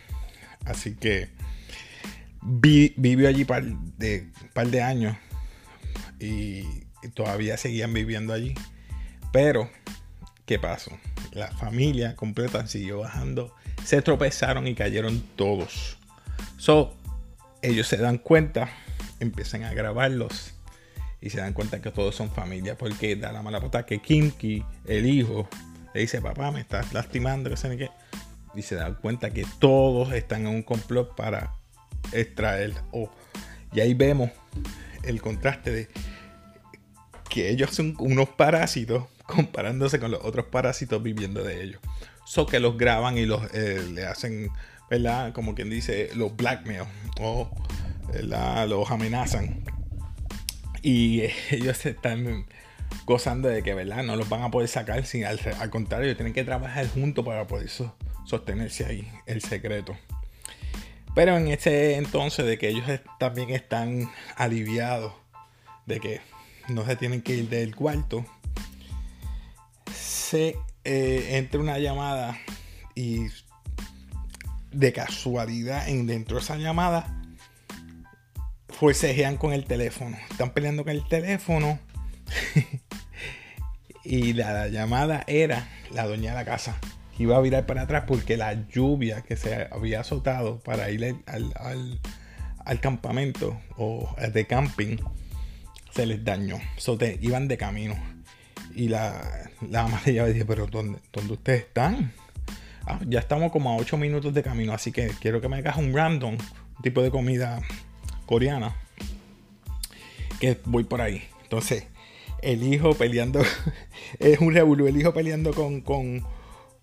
Así 0.66 0.94
que 0.94 1.30
vivió 2.44 3.28
allí 3.28 3.46
par 3.46 3.64
de, 3.64 4.28
par 4.54 4.68
de 4.68 4.82
años 4.82 5.18
y, 6.20 6.64
todavía 7.10 7.58
seguían 7.58 7.94
viviendo 7.94 8.34
allí. 8.34 8.54
Pero, 9.32 9.70
¿qué 10.46 10.60
pasó? 10.60 10.92
La 11.32 11.52
familia 11.52 12.16
completa 12.16 12.68
siguió 12.68 13.00
bajando. 13.00 13.56
Se 13.84 14.02
tropezaron 14.02 14.68
y 14.68 14.76
cayeron 14.76 15.22
todos. 15.36 15.98
So, 16.58 16.96
ellos 17.62 17.88
se 17.88 17.98
dan 17.98 18.18
cuenta, 18.18 18.70
empiezan 19.20 19.64
a 19.64 19.74
grabarlos 19.74 20.54
y 21.22 21.30
se 21.30 21.40
dan 21.40 21.54
cuenta 21.54 21.82
que 21.82 21.92
todos 21.92 22.16
son 22.16 22.30
familia. 22.32 22.78
Porque 22.78 23.16
da 23.16 23.32
la 23.32 23.42
mala 23.42 23.62
pata 23.62 23.86
que 23.86 24.00
Kimki, 24.00 24.64
el 24.86 25.06
hijo, 25.06 25.48
le 25.94 26.02
dice, 26.02 26.22
papá, 26.22 26.52
me 26.52 26.62
estás 26.62 26.94
lastimando, 26.94 27.50
que. 27.50 27.90
Y 28.54 28.64
se 28.64 28.76
dan 28.76 28.96
cuenta 28.96 29.32
que 29.32 29.46
todos 29.60 30.12
están 30.12 30.42
en 30.42 30.56
un 30.56 30.64
complot 30.64 31.16
para 31.16 31.54
extraer. 32.12 32.74
Oh. 32.92 33.10
Y 33.72 33.80
ahí 33.80 33.94
vemos 33.94 34.30
el 35.04 35.22
contraste 35.22 35.72
de 35.72 35.88
que 37.32 37.50
ellos 37.50 37.72
son 37.72 37.96
unos 37.98 38.28
parásitos 38.30 39.06
comparándose 39.26 40.00
con 40.00 40.12
los 40.12 40.24
otros 40.24 40.46
parásitos 40.48 41.02
viviendo 41.02 41.44
de 41.44 41.64
ellos. 41.64 41.82
So 42.26 42.46
que 42.46 42.60
los 42.60 42.78
graban 42.78 43.18
y 43.18 43.26
los 43.26 43.42
eh, 43.54 43.82
le 43.94 44.06
hacen, 44.06 44.50
¿verdad? 44.90 45.32
Como 45.32 45.56
quien 45.56 45.70
dice, 45.70 46.10
los 46.14 46.36
blackmail 46.36 46.84
o 47.22 47.50
los 48.68 48.92
amenazan. 48.92 49.64
Y 50.84 51.22
ellos 51.52 51.86
están 51.86 52.46
gozando 53.06 53.48
de 53.48 53.64
que, 53.64 53.74
¿verdad? 53.74 54.04
No 54.04 54.18
los 54.18 54.28
van 54.28 54.44
a 54.44 54.52
poder 54.52 54.68
sacar, 54.68 55.06
sin, 55.06 55.26
al, 55.26 55.40
contrario, 55.70 56.14
tienen 56.18 56.34
que 56.34 56.44
trabajar 56.44 56.88
juntos 56.90 57.26
para 57.26 57.48
poder 57.48 57.70
sostenerse 58.26 58.86
ahí, 58.86 59.10
el 59.26 59.42
secreto. 59.42 59.98
Pero 61.16 61.38
en 61.38 61.48
ese 61.48 61.96
entonces 61.96 62.46
de 62.46 62.58
que 62.58 62.68
ellos 62.68 62.86
también 63.20 63.52
están 63.52 64.12
aliviados 64.36 65.14
de 65.86 66.00
que 66.00 66.22
no 66.74 66.86
se 66.86 66.96
tienen 66.96 67.22
que 67.22 67.36
ir 67.36 67.50
del 67.50 67.76
cuarto, 67.76 68.26
se 69.94 70.56
eh, 70.84 71.38
entra 71.38 71.60
una 71.60 71.78
llamada 71.78 72.38
y 72.96 73.28
de 74.72 74.94
casualidad 74.94 75.88
en 75.90 76.08
dentro 76.08 76.38
de 76.38 76.44
esa 76.44 76.58
llamada 76.58 77.22
forcejean 78.82 79.38
con 79.38 79.54
el 79.54 79.66
teléfono. 79.66 80.18
Están 80.32 80.52
peleando 80.52 80.84
con 80.84 80.94
el 80.94 81.08
teléfono 81.08 81.78
y 84.04 84.34
la, 84.34 84.70
llamada 84.70 85.24
era 85.28 85.68
la 85.92 86.08
dueña 86.08 86.32
de 86.32 86.38
la 86.38 86.46
casa. 86.46 86.78
Iba 87.20 87.38
a 87.38 87.42
virar 87.42 87.68
para 87.68 87.84
atrás 87.84 88.06
porque 88.08 88.38
la 88.38 88.68
lluvia 88.70 89.22
que 89.22 89.36
se 89.36 89.68
había 89.72 90.00
azotado 90.00 90.60
para 90.62 90.90
ir 90.90 91.16
al, 91.28 92.80
campamento 92.80 93.60
o 93.78 94.16
de 94.34 94.48
camping 94.48 94.98
se 95.94 96.06
les 96.06 96.24
dañó. 96.24 96.60
So, 96.78 96.98
iban 97.22 97.48
de 97.48 97.58
camino. 97.58 97.96
Y 98.74 98.88
la, 98.88 99.50
la 99.70 99.84
ama 99.84 100.02
de 100.06 100.14
llave 100.14 100.34
dice, 100.34 100.46
pero 100.46 100.68
¿dónde, 100.68 101.00
¿dónde 101.12 101.34
ustedes 101.34 101.62
están? 101.64 102.14
Ah, 102.86 103.00
ya 103.08 103.20
estamos 103.20 103.52
como 103.52 103.72
a 103.72 103.76
8 103.76 103.98
minutos 103.98 104.34
de 104.34 104.42
camino, 104.42 104.74
así 104.74 104.92
que 104.92 105.12
quiero 105.20 105.40
que 105.42 105.48
me 105.48 105.58
hagas 105.58 105.78
un 105.78 105.94
random, 105.94 106.34
un 106.34 106.82
tipo 106.82 107.02
de 107.02 107.12
comida 107.12 107.62
coreana. 108.26 108.76
Que 110.40 110.58
voy 110.66 110.84
por 110.84 111.02
ahí. 111.02 111.24
Entonces, 111.44 111.86
el 112.42 112.64
hijo 112.64 112.94
peleando, 112.96 113.42
es 114.20 114.40
un 114.40 114.54
revuelo, 114.54 114.88
el 114.88 114.98
hijo 114.98 115.14
peleando 115.14 115.54
con, 115.54 116.26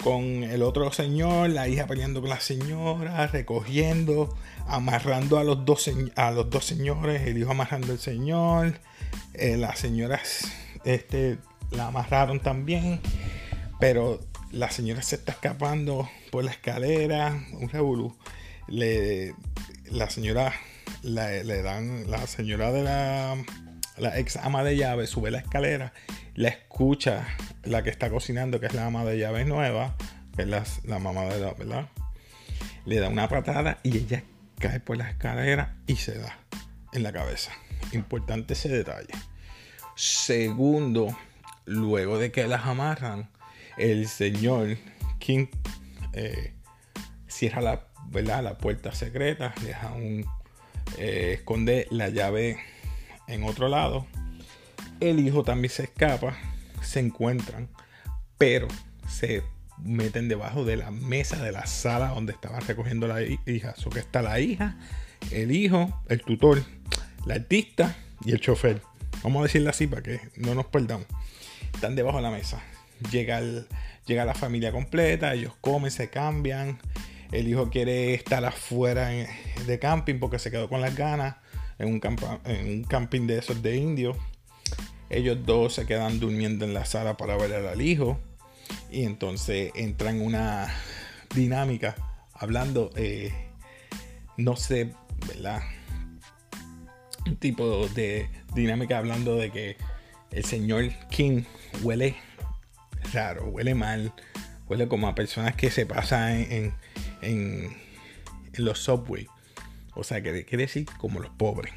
con, 0.03 0.45
el 0.45 0.63
otro 0.63 0.93
señor, 0.93 1.51
la 1.51 1.69
hija 1.69 1.87
peleando 1.87 2.21
con 2.21 2.31
la 2.31 2.41
señora, 2.41 3.27
recogiendo, 3.27 4.37
amarrando 4.67 5.39
a 5.39 5.45
los 5.45 5.65
dos, 5.65 5.91
a 6.17 6.31
los 6.31 6.51
dos 6.51 6.65
señores, 6.65 7.23
el 7.23 7.39
hijo 7.39 7.51
amarrando 7.51 7.93
al 7.93 7.99
señor, 7.99 8.81
eh, 9.35 9.57
las 9.57 9.79
señoras 9.79 10.51
este, 10.85 11.39
la 11.71 11.89
amarraron 11.89 12.41
también, 12.41 13.01
pero 13.81 14.21
la 14.53 14.71
señora 14.71 15.03
se 15.03 15.17
está 15.17 15.33
escapando 15.33 16.09
por 16.31 16.45
la 16.45 16.51
escalera, 16.51 17.45
un 17.53 17.69
revolú. 17.69 18.17
Le, 18.69 19.35
la 19.91 20.11
señora 20.11 20.53
le 21.03 21.63
dan, 21.63 22.11
la 22.11 22.27
señora 22.27 22.71
de 22.73 22.83
la 22.83 23.37
la 23.99 24.19
ex 24.19 24.37
ama 24.37 24.63
de 24.63 24.77
llave 24.77 25.07
sube 25.07 25.31
la 25.31 25.39
escalera, 25.39 25.93
la 26.39 26.51
escucha 26.51 27.27
la 27.65 27.83
que 27.83 27.91
está 27.91 28.11
cocinando, 28.11 28.61
que 28.61 28.67
es 28.67 28.75
la 28.75 28.87
ama 28.87 29.05
de 29.05 29.19
llave 29.19 29.45
nueva, 29.45 29.97
que 30.37 30.43
es 30.43 30.85
la, 30.85 30.99
mamá 31.01 31.25
de 31.25 31.41
la, 31.41 31.53
¿verdad? 31.55 31.89
Le 32.85 33.01
da 33.01 33.09
una 33.09 33.29
patada 33.29 33.81
y 33.83 33.97
ella 33.97 34.23
cae 34.61 34.79
por 34.79 34.97
la 34.97 35.11
escalera 35.11 35.75
y 35.89 35.97
se 35.97 36.17
da 36.17 36.39
en 36.93 37.03
la 37.03 37.13
cabeza. 37.13 37.51
Importante 37.91 38.53
ese 38.53 38.69
detalle. 38.69 39.09
Segundo, 39.97 41.09
luego 41.65 42.19
de 42.19 42.31
que 42.31 42.47
las 42.47 42.67
amarran, 42.67 43.29
el 43.77 44.07
señor 44.07 44.77
King 45.19 45.49
eh, 46.13 46.55
cierra 47.27 47.63
la, 47.63 47.89
¿verdad? 48.11 48.45
la 48.45 48.59
puerta 48.59 48.93
secreta, 48.93 49.55
deja 49.65 49.91
un, 49.91 50.25
eh, 50.99 51.33
esconde 51.39 51.89
la 51.91 52.11
llave 52.11 52.59
en 53.27 53.43
otro 53.43 53.69
lado. 53.69 54.07
El 55.01 55.21
hijo 55.21 55.45
también 55.45 55.73
se 55.73 55.85
escapa, 55.85 56.37
se 56.83 57.01
encuentran, 57.01 57.69
pero 58.37 58.69
se 59.09 59.43
meten 59.83 60.29
debajo 60.29 60.65
de 60.65 60.77
la 60.77 60.91
mesa 60.91 61.43
de 61.43 61.53
la 61.53 61.67
sala 61.67 62.09
donde 62.09 62.33
estaban 62.33 62.61
recogiendo 62.67 63.07
la 63.07 63.23
hija. 63.23 63.75
So 63.77 63.91
que 63.91 64.01
está 64.01 64.23
la 64.23 64.41
hija, 64.41 64.77
el 65.31 65.53
hijo, 65.53 66.03
el 66.09 66.23
tutor, 66.23 66.63
la 67.27 67.35
artista 67.35 67.97
y 68.25 68.33
el 68.33 68.41
chofer. 68.41 68.83
Vamos 69.23 69.41
a 69.41 69.43
decirle 69.45 69.71
así 69.71 69.87
para 69.87 70.03
que 70.03 70.21
no 70.37 70.55
nos 70.55 70.67
perdamos. 70.67 71.07
Están 71.75 71.95
debajo 71.95 72.19
de 72.19 72.23
la 72.23 72.31
mesa. 72.31 72.61
Llega, 73.11 73.41
llega 74.07 74.25
la 74.25 74.35
familia 74.35 74.73
completa, 74.73 75.35
ellos 75.35 75.55
comen, 75.61 75.91
se 75.91 76.11
cambian. 76.11 76.79
El 77.31 77.47
hijo 77.47 77.71
quiere 77.71 78.15
estar 78.15 78.45
afuera 78.45 79.11
de 79.67 79.79
camping 79.79 80.19
porque 80.19 80.39
se 80.39 80.51
quedó 80.51 80.69
con 80.69 80.81
las 80.81 80.97
ganas 80.97 81.37
en 81.79 81.89
un, 81.89 82.01
en 82.47 82.69
un 82.69 82.85
camping 82.85 83.27
de 83.27 83.39
esos 83.39 83.63
de 83.63 83.77
indios. 83.77 84.17
Ellos 85.11 85.39
dos 85.47 85.75
se 85.75 85.87
quedan 85.87 86.21
durmiendo 86.21 86.65
en 86.65 86.75
la 86.75 86.85
sala 86.85 87.17
para 87.17 87.37
ver 87.37 87.55
al 87.55 87.81
hijo. 87.81 88.19
Y 88.91 89.05
entonces 89.05 89.73
entra 89.75 90.11
en 90.11 90.21
una 90.21 90.73
dinámica 91.35 91.95
hablando, 92.35 92.91
eh, 92.97 93.33
no 94.37 94.57
sé, 94.57 94.93
¿verdad? 95.27 95.63
un 97.29 97.37
tipo 97.37 97.87
de 97.89 98.29
dinámica 98.55 98.99
hablando 98.99 99.37
de 99.37 99.51
que 99.51 99.77
el 100.31 100.45
señor 100.45 100.91
King 101.11 101.43
huele 101.83 102.17
raro, 103.13 103.47
huele 103.47 103.75
mal, 103.75 104.13
huele 104.67 104.89
como 104.89 105.09
a 105.09 105.15
personas 105.15 105.55
que 105.55 105.71
se 105.71 105.87
pasan 105.87 106.47
en, 106.51 106.75
en, 107.23 107.77
los 108.55 108.81
subways. 108.81 109.29
O 109.95 110.03
sea, 110.03 110.21
que 110.21 110.45
quiere 110.45 110.65
decir 110.65 110.87
como 110.97 111.21
los 111.21 111.31
pobres. 111.31 111.73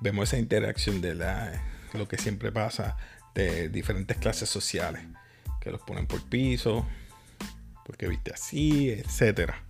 Vemos 0.00 0.28
esa 0.28 0.38
interacción 0.38 1.00
de 1.00 1.14
la, 1.16 1.60
lo 1.94 2.08
que 2.08 2.18
siempre 2.18 2.52
pasa 2.52 2.96
de 3.34 3.68
diferentes 3.68 4.16
clases 4.16 4.48
sociales, 4.48 5.02
que 5.60 5.70
los 5.70 5.80
ponen 5.82 6.06
por 6.06 6.22
piso, 6.24 6.86
porque 7.84 8.08
viste 8.08 8.32
así, 8.32 8.90
etcétera. 8.90 9.62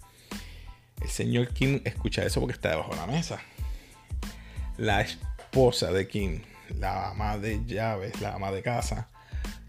El 1.01 1.09
señor 1.09 1.49
Kim 1.49 1.81
escucha 1.85 2.25
eso 2.25 2.41
porque 2.41 2.55
está 2.55 2.71
debajo 2.71 2.91
de 2.91 3.01
la 3.01 3.07
mesa. 3.07 3.41
La 4.77 5.01
esposa 5.01 5.93
de 5.93 6.09
Kim, 6.09 6.43
la 6.79 7.11
ama 7.11 7.39
de 7.39 7.65
llaves, 7.65 8.21
la 8.21 8.35
ama 8.35 8.51
de 8.51 8.63
casa, 8.63 9.09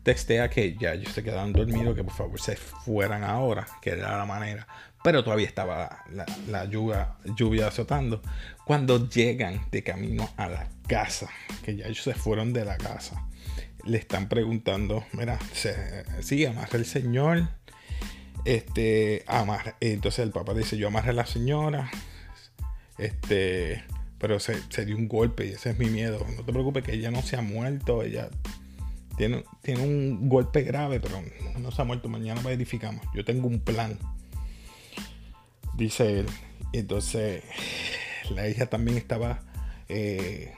textea 0.03 0.50
que 0.50 0.75
ya 0.75 0.94
ellos 0.94 1.13
se 1.13 1.24
quedaban 1.24 1.53
dormidos, 1.53 1.96
que 1.96 2.03
por 2.03 2.13
favor 2.13 2.41
se 2.41 2.56
fueran 2.56 3.24
ahora, 3.24 3.68
que 3.82 3.91
era 3.91 4.18
la 4.18 4.25
manera. 4.25 4.68
Pero 5.03 5.24
todavía 5.24 5.48
estaba 5.48 6.03
la, 6.48 6.65
lluvia, 6.65 7.68
azotando. 7.68 8.22
Cuando 8.65 9.08
llegan 9.08 9.62
de 9.72 9.84
camino 9.84 10.29
a 10.36 10.50
la 10.50 10.68
casa, 10.88 11.29
que 11.63 11.77
ya 11.77 11.86
ellos 11.86 12.03
se 12.03 12.13
fueron 12.13 12.51
de 12.51 12.65
la 12.65 12.77
casa, 12.77 13.25
le 13.86 13.98
están 13.98 14.27
preguntando, 14.27 15.06
mira, 15.13 15.39
sí, 16.22 16.46
amarra 16.46 16.77
el 16.77 16.86
señor, 16.86 17.48
este, 18.44 19.24
amarra. 19.27 19.75
Entonces 19.79 20.20
el 20.20 20.32
papá 20.32 20.53
dice, 20.53 20.77
yo 20.77 20.88
amarré 20.88 21.12
a 21.12 21.13
la 21.13 21.25
señora, 21.25 21.89
este, 22.98 23.84
pero 24.20 24.39
se, 24.39 24.62
sería 24.70 24.96
un 24.96 25.08
golpe 25.08 25.46
y 25.46 25.51
ese 25.51 25.72
es 25.72 25.79
mi 25.79 25.89
miedo. 25.89 26.25
No 26.36 26.44
te 26.44 26.51
preocupes 26.51 26.84
que 26.84 26.94
ella 26.94 27.10
no 27.10 27.22
se 27.22 27.38
ha 27.38 27.41
muerto, 27.41 28.03
ella 28.03 28.29
tiene, 29.18 29.44
tiene 29.62 29.82
un 29.82 30.29
golpe 30.29 30.63
grave, 30.63 31.00
pero 31.00 31.22
no 31.58 31.72
se 31.72 31.82
ha 31.82 31.86
muerto. 31.86 32.10
Mañana 32.10 32.41
verificamos. 32.41 33.06
Yo 33.13 33.24
tengo 33.25 33.48
un 33.48 33.60
plan. 33.60 33.98
Dice 35.79 36.19
él. 36.19 36.25
Entonces, 36.74 37.41
la 38.29 38.50
hija 38.50 38.65
también 38.65 38.98
estaba 38.98 39.39
eh, 39.88 40.53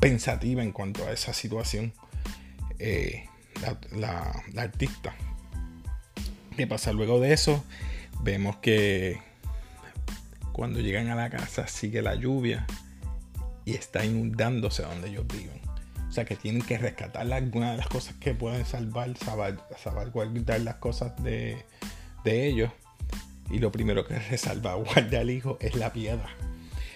pensativa 0.00 0.64
en 0.64 0.72
cuanto 0.72 1.06
a 1.06 1.12
esa 1.12 1.32
situación. 1.32 1.92
Eh, 2.80 3.28
la, 3.92 4.42
artista. 4.56 5.14
¿Qué 6.56 6.66
pasa? 6.66 6.92
Luego 6.92 7.20
de 7.20 7.32
eso, 7.32 7.64
vemos 8.20 8.56
que 8.56 9.20
cuando 10.52 10.80
llegan 10.80 11.08
a 11.08 11.14
la 11.14 11.30
casa 11.30 11.68
sigue 11.68 12.02
la 12.02 12.16
lluvia 12.16 12.66
y 13.64 13.74
está 13.74 14.04
inundándose 14.04 14.82
donde 14.82 15.08
ellos 15.08 15.24
viven. 15.28 15.60
O 16.08 16.12
sea 16.12 16.24
que 16.24 16.34
tienen 16.34 16.62
que 16.62 16.78
rescatar 16.78 17.32
algunas 17.32 17.72
de 17.72 17.76
las 17.76 17.88
cosas 17.88 18.14
que 18.16 18.34
pueden 18.34 18.66
salvar, 18.66 19.16
salvar, 19.16 19.56
las 20.60 20.74
cosas 20.76 21.12
de, 21.22 21.64
ellos. 22.24 22.72
Y 23.54 23.60
lo 23.60 23.70
primero 23.70 24.04
que 24.04 24.20
se 24.20 24.36
salvaguarda 24.36 25.20
al 25.20 25.30
hijo 25.30 25.58
es 25.60 25.76
la 25.76 25.92
piedra. 25.92 26.28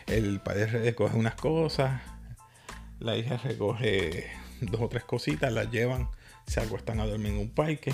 El 0.09 0.41
padre 0.41 0.67
recoge 0.67 1.17
unas 1.17 1.37
cosas, 1.37 2.03
la 2.99 3.17
hija 3.17 3.37
recoge 3.37 4.27
dos 4.63 4.81
o 4.81 4.89
tres 4.89 5.05
cositas, 5.05 5.53
las 5.53 5.71
llevan, 5.71 6.09
se 6.49 6.61
acuestan 6.61 6.99
a 6.99 7.07
dormir 7.07 7.35
en 7.35 7.39
un 7.39 7.51
parque. 7.51 7.93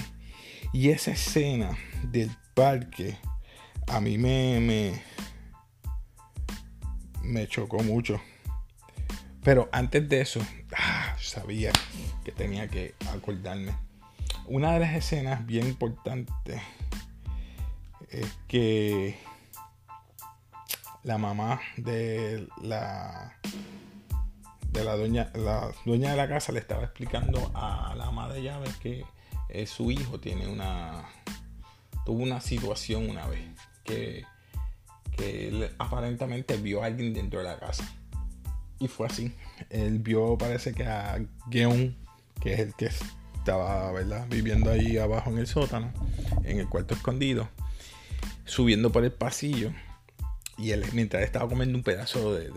Y 0.72 0.88
esa 0.88 1.10
escena 1.10 1.76
del 2.04 2.30
parque 2.54 3.18
a 3.86 4.00
mí 4.00 4.16
me, 4.16 4.58
me, 4.60 5.02
me 7.22 7.46
chocó 7.46 7.82
mucho. 7.82 8.18
Pero 9.42 9.68
antes 9.72 10.08
de 10.08 10.22
eso, 10.22 10.40
ah, 10.74 11.14
sabía 11.20 11.70
que 12.24 12.32
tenía 12.32 12.66
que 12.68 12.94
acordarme. 13.12 13.76
Una 14.46 14.72
de 14.72 14.80
las 14.80 14.94
escenas 14.94 15.44
bien 15.44 15.66
importantes 15.66 16.62
es 18.20 18.32
que 18.48 19.18
la 21.02 21.18
mamá 21.18 21.60
de 21.76 22.48
la 22.62 23.36
de 24.70 24.84
la 24.84 24.96
dueña, 24.96 25.30
la 25.34 25.70
dueña 25.84 26.10
de 26.10 26.16
la 26.16 26.28
casa 26.28 26.52
le 26.52 26.58
estaba 26.58 26.84
explicando 26.84 27.50
a 27.54 27.94
la 27.96 28.06
ama 28.06 28.28
de 28.28 28.42
llaves 28.42 28.76
que 28.76 29.04
eh, 29.48 29.66
su 29.66 29.90
hijo 29.90 30.18
tiene 30.18 30.48
una 30.48 31.04
tuvo 32.04 32.22
una 32.22 32.40
situación 32.40 33.08
una 33.08 33.26
vez 33.26 33.40
que 33.84 34.24
que 35.16 35.70
aparentemente 35.78 36.56
vio 36.56 36.82
a 36.82 36.86
alguien 36.86 37.14
dentro 37.14 37.38
de 37.38 37.44
la 37.44 37.58
casa. 37.58 37.84
Y 38.80 38.88
fue 38.88 39.06
así. 39.06 39.32
Él 39.70 40.00
vio, 40.00 40.36
parece 40.36 40.74
que 40.74 40.84
a 40.84 41.24
Geon, 41.50 41.96
que 42.40 42.54
es 42.54 42.60
el 42.60 42.74
que 42.74 42.90
estaba, 43.36 43.92
¿verdad? 43.92 44.26
Viviendo 44.28 44.70
ahí 44.70 44.98
abajo 44.98 45.30
en 45.30 45.38
el 45.38 45.46
sótano, 45.46 45.92
en 46.42 46.58
el 46.58 46.68
cuarto 46.68 46.94
escondido, 46.94 47.48
subiendo 48.44 48.92
por 48.92 49.04
el 49.04 49.12
pasillo. 49.12 49.72
Y 50.56 50.70
él, 50.70 50.84
mientras 50.92 51.22
estaba 51.24 51.48
comiendo 51.48 51.76
un 51.76 51.84
pedazo 51.84 52.34
de, 52.34 52.50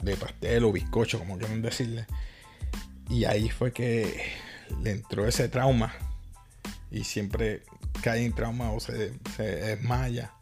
de, 0.00 0.16
pastel 0.16 0.64
o 0.64 0.72
bizcocho, 0.72 1.18
como 1.18 1.38
quieran 1.38 1.62
decirle. 1.62 2.06
Y 3.08 3.24
ahí 3.24 3.48
fue 3.48 3.72
que 3.72 4.22
le 4.82 4.90
entró 4.90 5.26
ese 5.26 5.48
trauma. 5.48 5.94
Y 6.90 7.04
siempre 7.04 7.62
cae 8.02 8.24
en 8.24 8.32
trauma 8.32 8.72
o 8.72 8.80
se, 8.80 9.12
se 9.36 9.42
desmaya 9.42 10.32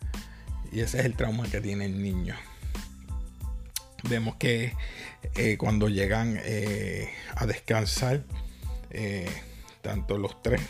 y 0.73 0.81
ese 0.81 1.01
es 1.01 1.05
el 1.05 1.15
trauma 1.15 1.49
que 1.49 1.61
tiene 1.61 1.87
el 1.87 2.03
niño. 2.03 2.35
Vemos 4.09 4.37
que 4.37 4.73
eh, 5.35 5.57
cuando 5.59 5.89
llegan 5.89 6.39
eh, 6.43 7.11
a 7.37 7.47
descansar, 7.47 8.25
eh, 8.91 9.29
tanto 9.83 10.17
los 10.17 10.43
tres, 10.43 10.61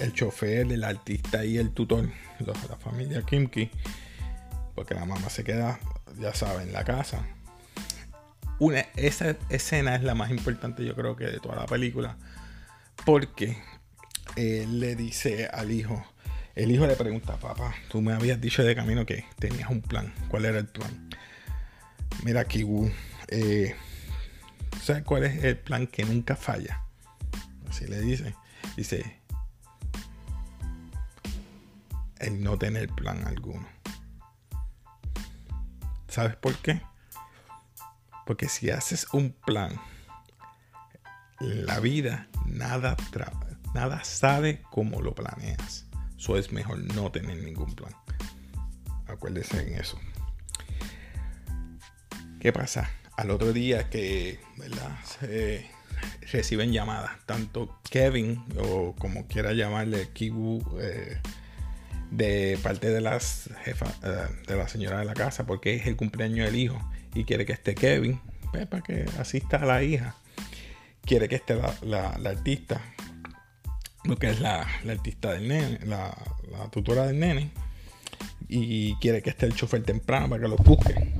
el 0.00 0.12
chofer, 0.12 0.70
el 0.70 0.84
artista 0.84 1.44
y 1.44 1.58
el 1.58 1.70
tutor, 1.70 2.08
la 2.40 2.76
familia 2.76 3.22
Kimki, 3.22 3.70
porque 4.74 4.94
la 4.94 5.04
mamá 5.04 5.30
se 5.30 5.44
queda, 5.44 5.78
ya 6.18 6.34
saben, 6.34 6.68
en 6.68 6.72
la 6.72 6.84
casa. 6.84 7.26
Una, 8.58 8.80
esa 8.96 9.36
escena 9.48 9.94
es 9.96 10.02
la 10.02 10.14
más 10.14 10.30
importante, 10.30 10.84
yo 10.84 10.94
creo 10.94 11.16
que 11.16 11.26
de 11.26 11.40
toda 11.40 11.56
la 11.56 11.66
película, 11.66 12.16
porque 13.04 13.56
le 14.36 14.96
dice 14.96 15.46
al 15.46 15.70
hijo, 15.70 16.04
el 16.54 16.70
hijo 16.70 16.86
le 16.86 16.96
pregunta, 16.96 17.36
papá, 17.36 17.74
tú 17.90 18.00
me 18.00 18.12
habías 18.12 18.40
dicho 18.40 18.62
de 18.64 18.74
camino 18.74 19.04
que 19.04 19.24
tenías 19.38 19.68
un 19.70 19.82
plan. 19.82 20.12
¿Cuál 20.28 20.46
era 20.46 20.58
el 20.58 20.66
plan? 20.66 21.10
Mira, 22.24 22.46
Kiwu, 22.46 22.90
eh, 23.28 23.74
¿sabes 24.82 25.02
cuál 25.02 25.24
es 25.24 25.44
el 25.44 25.58
plan 25.58 25.86
que 25.86 26.04
nunca 26.04 26.34
falla? 26.34 26.82
Así 27.68 27.86
le 27.86 28.00
dice. 28.00 28.34
Dice, 28.74 29.20
el 32.18 32.42
no 32.42 32.58
tener 32.58 32.88
plan 32.88 33.26
alguno. 33.26 33.66
¿Sabes 36.08 36.36
por 36.36 36.54
qué? 36.56 36.80
Porque 38.26 38.48
si 38.48 38.70
haces 38.70 39.06
un 39.12 39.32
plan, 39.32 39.78
la 41.40 41.80
vida 41.80 42.28
nada, 42.46 42.96
nada 43.74 44.02
sabe 44.04 44.62
cómo 44.70 45.02
lo 45.02 45.14
planeas. 45.14 45.86
Eso 46.16 46.36
es 46.36 46.52
mejor 46.52 46.78
no 46.94 47.12
tener 47.12 47.36
ningún 47.42 47.74
plan. 47.74 47.94
Acuérdense 49.06 49.60
en 49.60 49.78
eso. 49.78 49.98
¿Qué 52.40 52.52
pasa? 52.52 52.90
Al 53.16 53.30
otro 53.30 53.52
día 53.52 53.88
que 53.90 54.40
reciben 56.32 56.72
llamadas, 56.72 57.12
tanto 57.26 57.80
Kevin 57.90 58.44
o 58.58 58.94
como 58.98 59.26
quiera 59.26 59.52
llamarle 59.52 60.10
Kibu, 60.12 60.62
eh, 60.80 61.20
de 62.10 62.58
parte 62.62 62.90
de 62.90 63.00
las 63.00 63.50
jefa, 63.64 63.86
eh, 64.02 64.26
de 64.46 64.56
la 64.56 64.68
señora 64.68 64.98
de 64.98 65.04
la 65.04 65.14
casa, 65.14 65.46
porque 65.46 65.74
es 65.74 65.86
el 65.86 65.96
cumpleaños 65.96 66.46
del 66.46 66.56
hijo 66.56 66.78
y 67.14 67.24
quiere 67.24 67.46
que 67.46 67.52
esté 67.52 67.74
Kevin, 67.74 68.20
pues, 68.52 68.66
para 68.66 68.82
que 68.82 69.06
asista 69.18 69.58
a 69.58 69.66
la 69.66 69.82
hija. 69.82 70.16
Quiere 71.02 71.28
que 71.28 71.36
esté 71.36 71.56
la 71.82 72.08
artista 72.24 72.80
lo 74.06 74.16
que 74.16 74.30
es 74.30 74.40
la, 74.40 74.66
artista 74.88 75.32
del 75.32 75.48
nene, 75.48 75.80
la, 75.84 76.14
tutora 76.70 77.06
del 77.06 77.18
nene, 77.18 77.50
y 78.48 78.94
quiere 78.96 79.22
que 79.22 79.30
esté 79.30 79.46
el 79.46 79.54
chofer 79.54 79.82
temprano 79.82 80.28
para 80.28 80.42
que 80.42 80.48
los 80.48 80.60
busque 80.60 81.12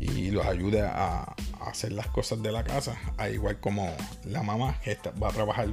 y 0.00 0.30
los 0.30 0.44
ayude 0.44 0.82
a, 0.82 1.34
hacer 1.60 1.92
las 1.92 2.08
cosas 2.08 2.42
de 2.42 2.50
la 2.50 2.64
casa, 2.64 2.98
al 3.16 3.34
igual 3.34 3.60
como 3.60 3.94
la 4.24 4.42
mamá 4.42 4.80
que 4.82 4.98
va 5.22 5.28
a 5.28 5.32
trabajar 5.32 5.68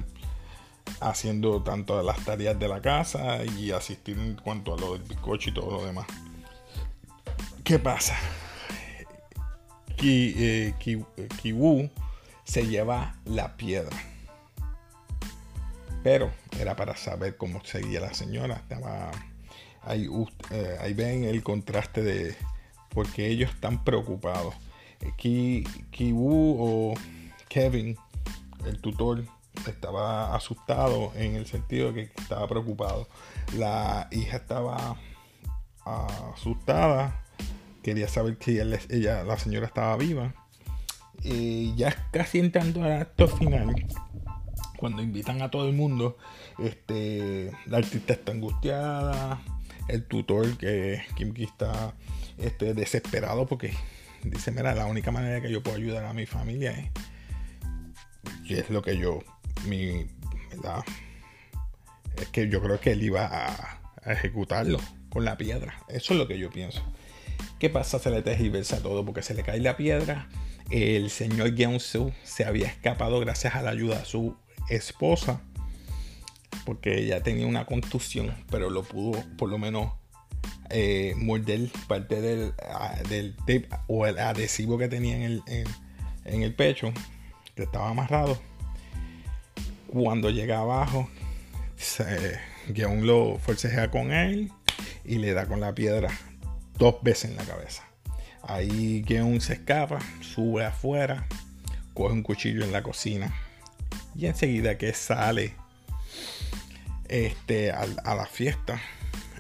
haciendo 0.99 1.62
tanto 1.63 2.02
las 2.04 2.23
tareas 2.23 2.60
de 2.60 2.67
la 2.67 2.82
casa 2.82 3.43
y 3.43 3.71
asistir 3.71 4.17
en 4.17 4.36
cuanto 4.36 4.73
a 4.73 4.78
lo 4.78 4.93
del 4.93 5.04
bizcocho 5.04 5.49
y 5.49 5.54
todo 5.54 5.71
lo 5.71 5.86
demás. 5.86 6.08
¿Qué 7.63 7.80
pasa? 7.80 8.15
Ki, 9.95 10.34
eh, 10.38 10.73
Kiwu 11.41 11.89
se 12.43 12.65
lleva 12.65 13.15
la 13.25 13.56
piedra 13.58 13.97
pero 16.04 16.32
era 16.60 16.75
para 16.75 16.95
saber 16.95 17.38
cómo 17.38 17.63
seguía 17.63 17.99
la 17.99 18.13
señora. 18.13 18.56
Estaba 18.56 19.12
ahí, 19.82 20.08
eh, 20.52 20.78
ahí 20.82 20.93
ven 20.93 21.23
el 21.23 21.43
contraste 21.43 22.02
de 22.02 22.36
porque 22.89 23.28
ellos 23.28 23.52
están 23.52 23.84
preocupados. 23.84 24.56
Ki, 25.17 25.63
Kiwu 25.91 26.58
o 26.60 26.93
Kevin, 27.47 27.97
el 28.65 28.80
tutor, 28.80 29.23
estaba 29.67 30.36
asustado 30.36 31.12
en 31.15 31.36
el 31.36 31.45
sentido 31.45 31.91
de 31.91 32.10
que 32.10 32.22
estaba 32.22 32.48
preocupado. 32.48 33.08
La 33.58 34.08
hija 34.12 34.38
estaba 34.38 34.98
asustada, 35.86 37.24
quería 37.84 38.08
saber 38.08 38.38
que 38.38 38.62
ella, 38.89 39.24
la 39.24 39.38
señora 39.38 39.67
estaba 39.67 39.95
viva. 39.98 40.34
Y 41.22 41.76
ya 41.76 42.10
casi 42.12 42.39
entrando 42.39 42.84
al 42.84 43.02
acto 43.02 43.28
final, 43.28 43.76
cuando 44.78 45.02
invitan 45.02 45.41
a 45.41 45.52
todo 45.52 45.67
el 45.67 45.76
mundo, 45.76 46.17
este, 46.58 47.52
la 47.65 47.78
artista 47.78 48.13
está 48.13 48.32
angustiada, 48.32 49.41
el 49.89 50.06
tutor 50.06 50.58
que 50.58 51.02
Kimki 51.15 51.43
está 51.43 51.93
este, 52.38 52.74
desesperado 52.74 53.45
porque 53.48 53.74
dice, 54.24 54.52
mira, 54.52 54.74
la 54.76 54.86
única 54.86 55.12
manera 55.12 55.41
que 55.41 55.52
yo 55.52 55.62
puedo 55.62 55.78
ayudar 55.78 56.06
a 56.06 56.13
mi 56.13 56.26
familia 56.26 56.72
es, 56.72 56.91
y 58.45 58.54
es 58.56 58.69
lo 58.69 58.82
que 58.82 58.98
yo, 58.98 59.19
mi, 59.67 60.08
¿verdad? 60.50 60.84
Es 62.17 62.28
que 62.28 62.50
yo 62.50 62.62
creo 62.62 62.80
que 62.80 62.91
él 62.91 63.04
iba 63.04 63.26
a, 63.26 63.80
ejecutarlo 64.06 64.80
con 65.10 65.26
la 65.26 65.38
piedra. 65.38 65.84
Eso 65.89 66.13
es 66.13 66.19
lo 66.19 66.28
que 66.28 66.39
yo 66.39 66.50
pienso. 66.50 66.82
¿Qué 67.60 67.69
pasa? 67.69 68.00
Se 68.00 68.10
le 68.10 68.22
tergiversa 68.22 68.82
todo 68.82 69.06
porque 69.06 69.22
se 69.22 69.34
le 69.34 69.43
cae 69.43 69.60
la 69.60 69.78
piedra. 69.78 70.30
El 70.69 71.10
señor 71.10 71.54
Gyeongsu 71.54 72.12
se 72.24 72.45
había 72.45 72.67
escapado 72.67 73.19
gracias 73.19 73.56
a 73.56 73.62
la 73.62 73.72
ayuda 73.72 74.00
de 74.00 74.06
su 74.06 74.38
esposa 74.69 75.41
porque 76.65 77.00
ella 77.00 77.24
tenía 77.24 77.48
una 77.48 77.65
contusión, 77.65 78.34
pero 78.50 78.69
lo 78.69 78.84
pudo 78.84 79.24
por 79.38 79.50
lo 79.50 79.58
menos 79.58 79.91
eh, 80.69 81.13
morder 81.17 81.69
parte 81.88 82.22
del, 82.22 82.54
ah, 82.69 82.95
del, 83.10 83.36
tape 83.38 83.67
o 83.88 84.06
el 84.06 84.19
adhesivo 84.19 84.78
que 84.78 84.88
tenía 84.88 85.15
en 85.15 85.24
el, 85.24 85.43
en, 86.26 86.43
el 86.43 86.54
pecho, 86.54 86.93
que 87.56 87.63
estaba 87.63 87.89
amarrado. 87.89 88.39
Cuando 89.91 90.30
llega 90.30 90.60
abajo, 90.60 91.10
se, 91.75 92.39
Guión 92.67 93.08
lo 93.08 93.39
forcejea 93.39 93.89
con 93.89 94.12
él 94.12 94.52
y 95.04 95.17
le 95.17 95.34
da 95.34 95.47
con 95.47 95.60
la 95.60 95.73
piedra 95.73 96.10
dos 96.78 97.02
veces 97.02 97.32
en 97.32 97.38
la 97.38 97.43
cabeza. 97.43 97.84
Ahí 98.43 99.02
Guión 99.02 99.41
se 99.41 99.54
escapa, 99.54 99.99
sube 100.21 100.63
afuera, 100.63 101.28
coge 101.93 102.13
un 102.13 102.23
cuchillo 102.23 102.63
en 102.63 102.71
la 102.71 102.84
cocina 102.84 103.34
y 104.15 104.28
enseguida 104.28 104.78
que 104.78 104.93
sale 104.93 105.56
este, 107.08 107.71
a, 107.71 107.88
la 108.15 108.25
fiesta, 108.28 108.80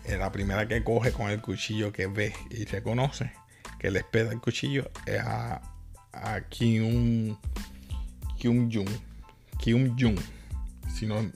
eh, 0.05 0.17
la 0.17 0.31
primera 0.31 0.67
que 0.67 0.83
coge 0.83 1.11
con 1.11 1.29
el 1.29 1.41
cuchillo 1.41 1.93
que 1.93 2.07
ve 2.07 2.33
y 2.49 2.65
reconoce 2.65 3.31
que 3.79 3.91
le 3.91 3.99
espera 3.99 4.31
el 4.31 4.41
cuchillo 4.41 4.89
es 5.05 5.19
a, 5.19 5.61
a 6.11 6.41
Kim 6.49 7.37
Jung. 8.41 8.89
Kim 9.59 9.95
Jung. 9.97 10.19
Si 10.93 11.05
no, 11.05 11.31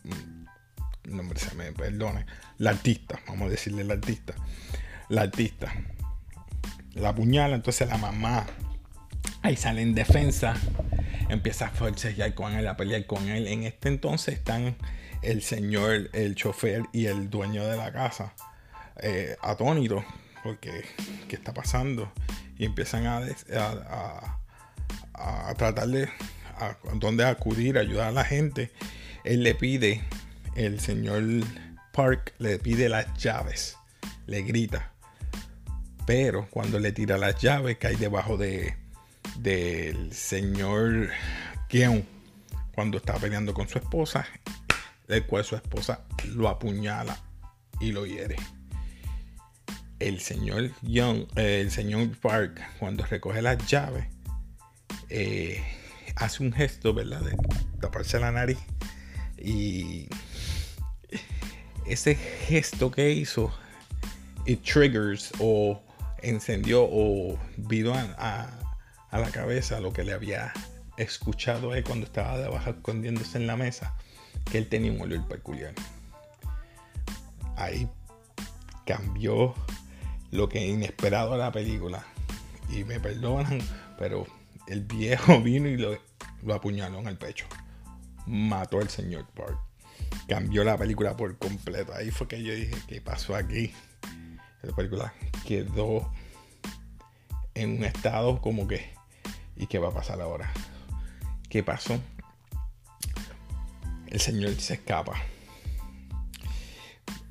nombre 1.05 1.39
se 1.39 1.55
me 1.55 1.71
perdone. 1.71 2.25
La 2.57 2.71
artista, 2.71 3.19
vamos 3.27 3.47
a 3.47 3.51
decirle 3.51 3.83
la 3.83 3.93
artista. 3.93 4.33
La 5.09 5.21
artista. 5.21 5.73
La 6.93 7.09
apuñala, 7.09 7.55
entonces 7.55 7.87
la 7.87 7.97
mamá 7.97 8.45
ahí 9.41 9.55
sale 9.55 9.81
en 9.81 9.95
defensa. 9.95 10.55
Empieza 11.29 11.67
a 11.67 12.33
con 12.35 12.53
él, 12.53 12.67
a 12.67 12.77
pelear 12.77 13.05
con 13.05 13.27
él. 13.29 13.47
En 13.47 13.63
este 13.63 13.89
entonces 13.89 14.35
están 14.35 14.75
el 15.21 15.41
señor, 15.41 16.09
el 16.13 16.35
chofer 16.35 16.83
y 16.91 17.05
el 17.05 17.29
dueño 17.29 17.65
de 17.65 17.77
la 17.77 17.91
casa 17.91 18.33
eh, 19.01 19.35
atónitos 19.41 20.03
porque 20.43 20.83
qué 21.27 21.35
está 21.35 21.53
pasando 21.53 22.11
y 22.57 22.65
empiezan 22.65 23.07
a, 23.07 23.21
a, 25.13 25.53
tratar 25.55 25.87
de 25.87 26.09
a 26.59 26.77
dónde 26.95 27.25
acudir, 27.25 27.77
ayudar 27.77 28.09
a 28.09 28.11
la 28.11 28.25
gente. 28.25 28.71
Él 29.23 29.43
le 29.43 29.55
pide, 29.55 30.03
el 30.55 30.79
señor 30.79 31.23
Park 31.91 32.33
le 32.39 32.59
pide 32.59 32.89
las 32.89 33.13
llaves, 33.17 33.77
le 34.25 34.41
grita. 34.43 34.91
Pero 36.05 36.47
cuando 36.49 36.79
le 36.79 36.91
tira 36.91 37.17
las 37.17 37.41
llaves, 37.41 37.77
cae 37.77 37.95
debajo 37.95 38.37
de 38.37 38.75
del 39.37 40.13
señor 40.13 41.09
Keon 41.69 42.05
cuando 42.75 42.97
está 42.97 43.15
peleando 43.15 43.53
con 43.53 43.67
su 43.67 43.79
esposa 43.79 44.27
el 45.07 45.25
cual 45.25 45.43
su 45.43 45.55
esposa 45.55 46.01
lo 46.27 46.49
apuñala 46.49 47.17
y 47.79 47.91
lo 47.91 48.05
hiere. 48.05 48.35
El 49.99 50.19
señor 50.19 50.71
Young, 50.81 51.27
eh, 51.35 51.61
el 51.61 51.71
señor 51.71 52.09
Park, 52.17 52.59
cuando 52.79 53.05
recoge 53.05 53.41
las 53.41 53.65
llaves, 53.67 54.07
eh, 55.09 55.63
hace 56.15 56.43
un 56.43 56.51
gesto, 56.51 56.93
¿verdad? 56.93 57.21
De 57.21 57.37
taparse 57.79 58.19
la 58.19 58.31
nariz. 58.31 58.57
Y 59.43 60.07
ese 61.85 62.15
gesto 62.15 62.89
que 62.89 63.11
hizo, 63.11 63.51
it 64.45 64.63
triggers 64.63 65.31
o 65.39 65.81
encendió 66.21 66.87
o 66.89 67.37
vino 67.57 67.93
a, 67.93 68.49
a, 69.11 69.19
la 69.19 69.29
cabeza 69.31 69.81
lo 69.81 69.91
que 69.91 70.05
le 70.05 70.13
había 70.13 70.53
escuchado 70.95 71.75
él 71.75 71.83
cuando 71.83 72.05
estaba 72.05 72.37
debajo 72.37 72.69
escondiéndose 72.69 73.37
en 73.37 73.47
la 73.47 73.57
mesa 73.57 73.95
que 74.49 74.57
él 74.57 74.69
tenía 74.69 74.91
un 74.91 75.01
olor 75.01 75.27
peculiar. 75.27 75.73
Ahí 77.57 77.89
cambió 78.85 79.53
lo 80.31 80.49
que 80.49 80.65
inesperado 80.65 81.33
a 81.33 81.37
la 81.37 81.51
película. 81.51 82.05
Y 82.69 82.83
me 82.85 82.99
perdonan, 82.99 83.59
pero 83.99 84.25
el 84.67 84.81
viejo 84.81 85.41
vino 85.43 85.67
y 85.67 85.77
lo, 85.77 85.97
lo 86.43 86.53
apuñaló 86.53 86.99
en 86.99 87.07
el 87.07 87.17
pecho. 87.17 87.45
Mató 88.25 88.79
al 88.79 88.89
señor 88.89 89.25
Park. 89.35 89.57
Cambió 90.27 90.63
la 90.63 90.77
película 90.77 91.15
por 91.15 91.37
completo. 91.37 91.93
Ahí 91.93 92.11
fue 92.11 92.27
que 92.27 92.43
yo 92.43 92.53
dije, 92.53 92.75
¿qué 92.87 93.01
pasó 93.01 93.35
aquí? 93.35 93.73
La 94.61 94.73
película 94.75 95.13
quedó 95.45 96.11
en 97.53 97.77
un 97.77 97.83
estado 97.83 98.41
como 98.41 98.67
que, 98.67 98.93
¿y 99.55 99.67
qué 99.67 99.79
va 99.79 99.89
a 99.89 99.93
pasar 99.93 100.21
ahora? 100.21 100.51
¿Qué 101.49 101.63
pasó? 101.63 101.99
el 104.13 104.21
señor 104.21 104.53
se 104.61 104.75
escapa. 104.75 105.19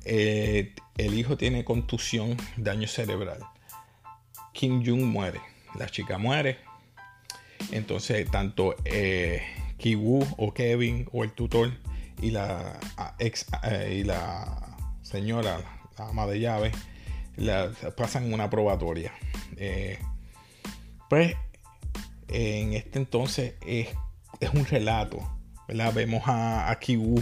Eh, 0.03 0.75
el 0.97 1.17
hijo 1.17 1.37
tiene 1.37 1.63
contusión, 1.63 2.35
daño 2.57 2.89
cerebral. 2.89 3.39
Kim 4.51 4.85
Jung 4.85 5.03
muere, 5.03 5.39
la 5.79 5.87
chica 5.87 6.17
muere. 6.17 6.59
Entonces, 7.71 8.29
tanto 8.29 8.75
eh, 8.83 9.43
Kiwoo 9.83 10.25
o 10.37 10.53
Kevin 10.53 11.09
o 11.11 11.25
el 11.25 11.33
tutor 11.33 11.73
y 12.21 12.31
la 12.31 12.79
ex 13.19 13.45
eh, 13.63 13.97
y 13.99 14.03
la 14.05 14.77
señora, 15.01 15.59
la 15.97 16.07
ama 16.07 16.25
de 16.25 16.39
llave, 16.39 16.71
la, 17.35 17.69
pasan 17.97 18.33
una 18.33 18.49
probatoria. 18.49 19.11
Eh, 19.57 19.99
pues 21.09 21.35
en 22.29 22.71
este 22.71 22.97
entonces 22.97 23.55
es, 23.67 23.89
es 24.39 24.53
un 24.53 24.65
relato 24.65 25.19
Vemos 25.67 26.23
a, 26.27 26.71
a 26.71 26.79
Kiwu 26.79 27.21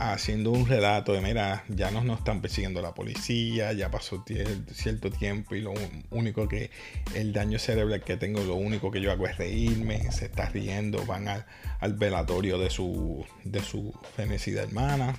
haciendo 0.00 0.50
un 0.50 0.66
relato 0.66 1.12
de, 1.12 1.20
mira, 1.20 1.62
ya 1.68 1.90
no 1.90 2.02
nos 2.02 2.20
están 2.20 2.40
persiguiendo 2.40 2.80
la 2.80 2.94
policía, 2.94 3.74
ya 3.74 3.90
pasó 3.90 4.24
cierto 4.72 5.10
tiempo 5.10 5.54
y 5.54 5.60
lo 5.60 5.74
único 6.10 6.48
que 6.48 6.70
el 7.14 7.34
daño 7.34 7.58
cerebral 7.58 8.02
que 8.02 8.16
tengo, 8.16 8.42
lo 8.42 8.54
único 8.54 8.90
que 8.90 9.02
yo 9.02 9.12
hago 9.12 9.26
es 9.26 9.36
reírme, 9.36 10.10
se 10.10 10.24
está 10.24 10.48
riendo, 10.48 11.04
van 11.04 11.28
al, 11.28 11.94
velatorio 11.94 12.58
de 12.58 12.70
su, 12.70 13.26
de 13.44 13.62
su 13.62 13.92
fenecida 14.16 14.62
hermana 14.62 15.14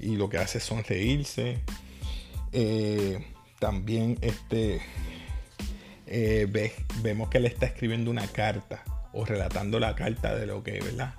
y 0.00 0.16
lo 0.16 0.28
que 0.28 0.38
hace 0.38 0.58
son 0.58 0.82
reírse. 0.82 1.60
Eh, 2.52 3.24
también 3.60 4.18
este, 4.20 4.80
eh, 6.08 6.72
vemos 7.02 7.28
que 7.28 7.38
le 7.38 7.46
está 7.46 7.66
escribiendo 7.66 8.10
una 8.10 8.26
carta 8.26 8.82
o 9.12 9.24
relatando 9.24 9.78
la 9.78 9.94
carta 9.94 10.34
de 10.34 10.46
lo 10.46 10.64
que, 10.64 10.80
¿verdad? 10.80 11.14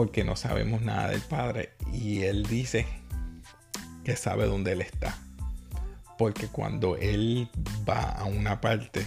Porque 0.00 0.24
no 0.24 0.34
sabemos 0.34 0.80
nada 0.80 1.10
del 1.10 1.20
padre 1.20 1.74
y 1.92 2.22
él 2.22 2.46
dice 2.46 2.86
que 4.02 4.16
sabe 4.16 4.46
dónde 4.46 4.72
él 4.72 4.80
está. 4.80 5.14
Porque 6.16 6.46
cuando 6.46 6.96
él 6.96 7.50
va 7.86 8.12
a 8.12 8.24
una 8.24 8.62
parte 8.62 9.06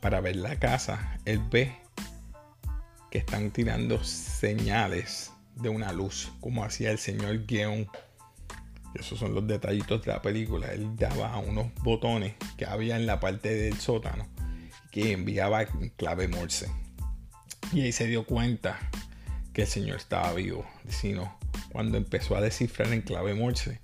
para 0.00 0.22
ver 0.22 0.36
la 0.36 0.58
casa, 0.58 1.18
él 1.26 1.42
ve 1.50 1.76
que 3.10 3.18
están 3.18 3.50
tirando 3.50 4.02
señales 4.02 5.30
de 5.56 5.68
una 5.68 5.92
luz, 5.92 6.32
como 6.40 6.64
hacía 6.64 6.90
el 6.90 6.98
señor 6.98 7.44
Guion. 7.44 7.86
Esos 8.94 9.18
son 9.18 9.34
los 9.34 9.46
detallitos 9.46 10.02
de 10.02 10.10
la 10.10 10.22
película. 10.22 10.72
Él 10.72 10.96
daba 10.96 11.36
unos 11.36 11.66
botones 11.82 12.32
que 12.56 12.64
había 12.64 12.96
en 12.96 13.04
la 13.04 13.20
parte 13.20 13.54
del 13.54 13.78
sótano 13.78 14.26
que 14.90 15.12
enviaba 15.12 15.66
clave 15.98 16.28
Morse. 16.28 16.70
Y 17.74 17.82
ahí 17.82 17.92
se 17.92 18.06
dio 18.06 18.24
cuenta 18.24 18.78
que 19.52 19.62
el 19.62 19.68
Señor 19.68 19.96
estaba 19.96 20.32
vivo, 20.34 20.66
sino 20.88 21.38
cuando 21.72 21.96
empezó 21.96 22.36
a 22.36 22.40
descifrar 22.40 22.92
en 22.92 23.02
clave 23.02 23.34
Morse 23.34 23.80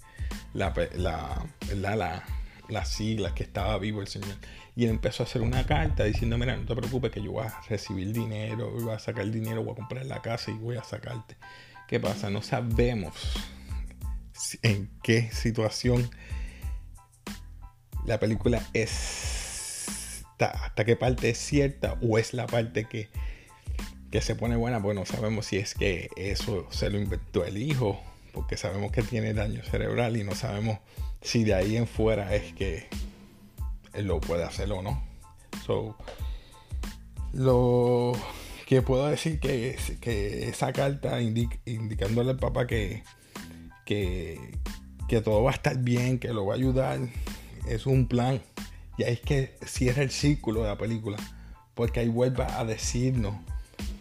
la, 0.55 0.73
la, 0.95 1.47
la, 1.75 2.25
las 2.69 2.89
siglas 2.89 3.33
que 3.33 3.43
estaba 3.43 3.79
vivo 3.79 4.01
el 4.01 4.09
Señor. 4.09 4.37
Y 4.75 4.85
él 4.85 4.91
empezó 4.91 5.23
a 5.23 5.27
hacer 5.27 5.43
una 5.43 5.65
carta 5.67 6.05
diciendo, 6.05 6.37
mira, 6.37 6.57
no 6.57 6.67
te 6.67 6.75
preocupes 6.75 7.11
que 7.11 7.23
yo 7.23 7.33
voy 7.33 7.47
a 7.47 7.61
recibir 7.69 8.13
dinero, 8.13 8.71
voy 8.71 8.93
a 8.93 8.99
sacar 8.99 9.31
dinero, 9.31 9.63
voy 9.63 9.73
a 9.73 9.77
comprar 9.77 10.05
la 10.07 10.21
casa 10.21 10.51
y 10.51 10.55
voy 10.55 10.77
a 10.77 10.85
sacarte. 10.85 11.37
¿Qué 11.89 11.99
pasa? 12.01 12.31
No 12.31 12.43
sabemos 12.43 13.15
en 14.63 14.91
qué 15.03 15.31
situación 15.31 16.11
la 18.05 18.21
película 18.21 18.63
es 18.73 20.25
hasta 20.39 20.85
qué 20.85 20.97
parte 20.97 21.31
es 21.31 21.39
cierta 21.39 21.97
o 22.03 22.19
es 22.19 22.35
la 22.35 22.47
parte 22.47 22.85
que, 22.85 23.09
que 24.17 24.23
se 24.23 24.35
pone 24.35 24.57
buena, 24.57 24.81
pues 24.81 24.97
no 24.97 25.05
sabemos 25.05 25.45
si 25.45 25.59
es 25.59 25.75
que 25.75 26.09
eso 26.17 26.67
se 26.71 26.89
lo 26.89 26.99
inventó 26.99 27.45
el 27.45 27.59
hijo, 27.59 28.01
porque 28.33 28.57
sabemos 28.57 28.91
que 28.91 29.03
tiene 29.03 29.35
daño 29.35 29.63
cerebral 29.63 30.17
y 30.17 30.25
no 30.25 30.35
sabemos 30.35 30.79
si 31.21 31.45
de 31.45 31.53
ahí 31.53 31.77
en 31.77 31.87
fuera 31.87 32.35
es 32.35 32.55
que 32.55 32.87
él 33.93 34.07
lo 34.07 34.19
puede 34.23 34.43
hacer 34.43 34.73
o 34.73 34.81
no. 34.81 35.05
So, 35.67 35.99
lo 37.35 38.15
que 38.67 38.81
puedo 38.81 39.07
decir 39.07 39.39
que, 39.39 39.77
que 40.01 40.49
esa 40.49 40.73
carta 40.73 41.21
indicándole 41.21 42.31
al 42.31 42.39
papá 42.39 42.67
que, 42.67 43.03
que, 43.85 44.41
que 45.11 45.21
todo 45.21 45.43
va 45.43 45.51
a 45.51 45.55
estar 45.55 45.77
bien, 45.77 46.19
que 46.19 46.29
lo 46.29 46.47
va 46.47 46.55
a 46.55 46.57
ayudar, 46.57 47.01
es 47.69 47.85
un 47.85 48.09
plan. 48.09 48.41
Y 48.97 49.03
ahí 49.03 49.13
es 49.13 49.21
que 49.21 49.59
cierra 49.67 50.03
el 50.03 50.11
círculo 50.11 50.63
de 50.63 50.69
la 50.69 50.79
película. 50.79 51.19
Porque 51.75 52.01
ahí 52.01 52.09
vuelve 52.09 52.45
a 52.45 52.65
decirnos 52.65 53.35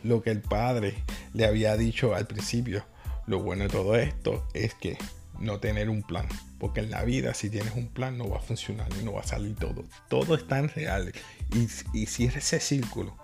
lo 0.05 0.21
que 0.21 0.29
el 0.29 0.41
padre 0.41 0.93
le 1.33 1.45
había 1.45 1.75
dicho 1.77 2.15
al 2.15 2.27
principio. 2.27 2.85
Lo 3.25 3.41
bueno 3.41 3.63
de 3.63 3.69
todo 3.69 3.95
esto 3.95 4.47
es 4.53 4.75
que 4.75 4.97
no 5.39 5.59
tener 5.59 5.89
un 5.89 6.03
plan. 6.03 6.27
Porque 6.59 6.79
en 6.79 6.91
la 6.91 7.03
vida, 7.03 7.33
si 7.33 7.49
tienes 7.49 7.73
un 7.75 7.87
plan, 7.87 8.17
no 8.17 8.29
va 8.29 8.37
a 8.37 8.41
funcionar 8.41 8.87
y 8.99 9.03
no 9.03 9.13
va 9.13 9.21
a 9.21 9.27
salir 9.27 9.55
todo. 9.55 9.83
Todo 10.07 10.35
está 10.35 10.59
en 10.59 10.69
real. 10.69 11.11
Y, 11.53 11.67
y 11.97 12.05
cierra 12.05 12.37
ese 12.37 12.59
círculo. 12.59 13.17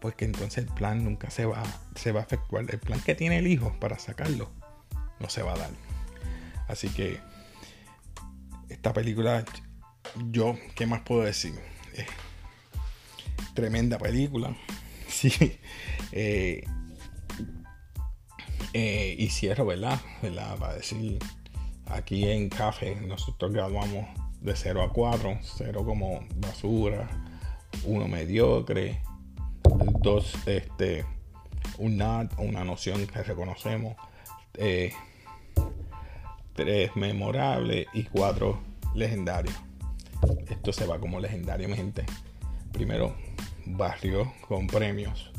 Porque 0.00 0.24
entonces 0.24 0.58
el 0.58 0.66
plan 0.66 1.04
nunca 1.04 1.30
se 1.30 1.46
va, 1.46 1.62
se 1.94 2.12
va 2.12 2.20
a 2.20 2.24
efectuar. 2.24 2.66
El 2.68 2.78
plan 2.78 3.00
que 3.00 3.14
tiene 3.14 3.38
el 3.38 3.46
hijo 3.46 3.74
para 3.80 3.98
sacarlo 3.98 4.50
no 5.20 5.28
se 5.28 5.42
va 5.42 5.54
a 5.54 5.58
dar. 5.58 5.70
Así 6.68 6.88
que 6.88 7.20
esta 8.68 8.92
película 8.92 9.44
yo, 10.30 10.56
¿qué 10.74 10.86
más 10.86 11.02
puedo 11.02 11.22
decir? 11.22 11.54
Tremenda 13.54 13.98
película. 13.98 14.56
Sí. 15.08 15.30
Eh, 16.12 16.64
eh, 18.72 19.28
¿verdad? 19.66 20.00
¿verdad? 20.22 20.58
Para 20.58 20.74
decir, 20.74 21.18
aquí 21.86 22.28
en 22.28 22.48
Café 22.48 22.96
nosotros 22.96 23.52
graduamos 23.52 24.06
de 24.40 24.54
0 24.54 24.82
a 24.82 24.92
4. 24.92 25.38
0 25.42 25.84
como 25.84 26.24
basura, 26.36 27.08
1 27.84 28.08
mediocre, 28.08 29.00
2 30.00 30.34
este, 30.46 31.04
un 31.78 31.96
NAT, 31.96 32.38
una 32.38 32.64
noción 32.64 33.06
que 33.06 33.22
reconocemos, 33.22 33.96
3 34.52 34.94
memorable 36.96 37.86
y 37.92 38.04
4 38.04 38.58
legendarios 38.94 39.54
esto 40.48 40.72
se 40.72 40.86
va 40.86 40.98
como 40.98 41.20
legendario, 41.20 41.68
mi 41.68 41.76
gente. 41.76 42.04
Primero, 42.72 43.14
barrio 43.64 44.32
con 44.48 44.66
premios 44.66 45.30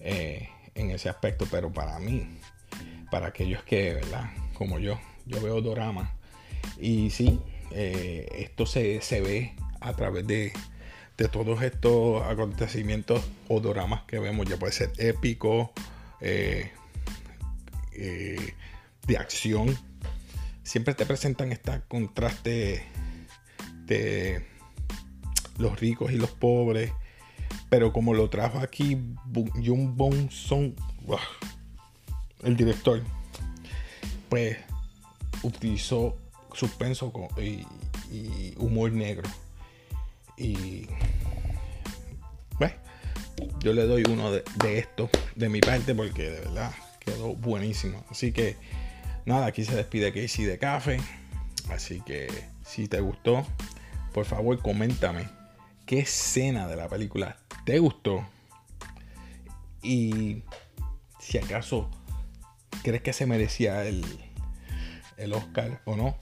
eh, 0.00 0.48
en 0.74 0.90
ese 0.90 1.08
aspecto, 1.08 1.46
pero 1.50 1.72
para 1.72 1.98
mí, 1.98 2.26
para 3.10 3.28
aquellos 3.28 3.62
que, 3.64 3.94
¿verdad? 3.94 4.30
Como 4.54 4.78
yo, 4.78 4.98
yo 5.26 5.40
veo 5.40 5.60
dorama. 5.60 6.14
Y 6.78 7.10
sí, 7.10 7.40
eh, 7.72 8.28
esto 8.32 8.66
se, 8.66 9.00
ve 9.20 9.54
a 9.80 9.94
través 9.94 10.26
de, 10.26 10.52
de, 11.16 11.28
todos 11.28 11.62
estos 11.62 12.22
acontecimientos 12.22 13.22
o 13.48 13.60
doramas 13.60 14.02
que 14.02 14.18
vemos. 14.18 14.46
Ya 14.48 14.56
puede 14.56 14.72
ser 14.72 14.92
épico, 14.98 15.72
eh, 16.20 16.70
de 17.92 19.16
acción. 19.16 19.76
Siempre 20.62 20.94
te 20.94 21.06
presentan 21.06 21.50
este 21.50 21.80
contraste 21.88 22.84
de 23.86 24.44
los 25.58 25.80
ricos 25.80 26.12
y 26.12 26.16
los 26.16 26.30
pobres. 26.30 26.92
Pero 27.68 27.92
como 27.92 28.14
lo 28.14 28.30
trajo 28.30 28.58
aquí 28.58 28.96
Jung 29.64 29.94
Bong 29.94 30.30
Song, 30.30 30.72
el 32.42 32.56
director, 32.56 33.02
pues 34.28 34.56
utilizó 35.42 36.16
suspenso 36.52 37.12
y, 37.40 37.64
humor 38.56 38.92
negro. 38.92 39.28
Y 40.36 40.86
yo 43.60 43.72
le 43.72 43.86
doy 43.86 44.04
uno 44.08 44.30
de, 44.30 44.44
de 44.62 44.78
esto 44.78 45.10
de 45.34 45.48
mi 45.48 45.60
parte 45.60 45.94
porque 45.94 46.30
de 46.30 46.40
verdad 46.40 46.72
quedó 47.00 47.34
buenísimo. 47.34 48.04
Así 48.08 48.32
que 48.32 48.56
nada, 49.26 49.46
aquí 49.46 49.64
se 49.64 49.74
despide 49.74 50.12
Casey 50.12 50.44
de 50.44 50.58
Café. 50.58 51.00
Así 51.70 52.00
que 52.00 52.28
si 52.64 52.88
te 52.88 53.00
gustó, 53.00 53.44
por 54.12 54.24
favor 54.24 54.60
coméntame 54.60 55.37
qué 55.88 56.00
escena 56.00 56.68
de 56.68 56.76
la 56.76 56.86
película 56.86 57.38
te 57.64 57.78
gustó 57.78 58.22
y 59.82 60.42
si 61.18 61.38
acaso 61.38 61.90
crees 62.82 63.00
que 63.00 63.14
se 63.14 63.24
merecía 63.24 63.86
el, 63.86 64.04
el 65.16 65.32
Oscar 65.32 65.80
o 65.86 65.96
no. 65.96 66.14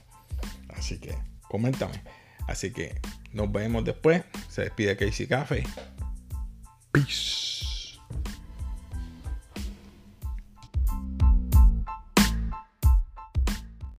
Así 0.69 0.99
que 0.99 1.17
coméntame. 1.49 2.01
Así 2.47 2.71
que 2.71 3.01
nos 3.33 3.51
vemos 3.51 3.83
después. 3.83 4.23
Se 4.49 4.61
despide 4.61 4.95
Casey 4.95 5.27
Café. 5.27 5.65
Peace. 6.93 7.56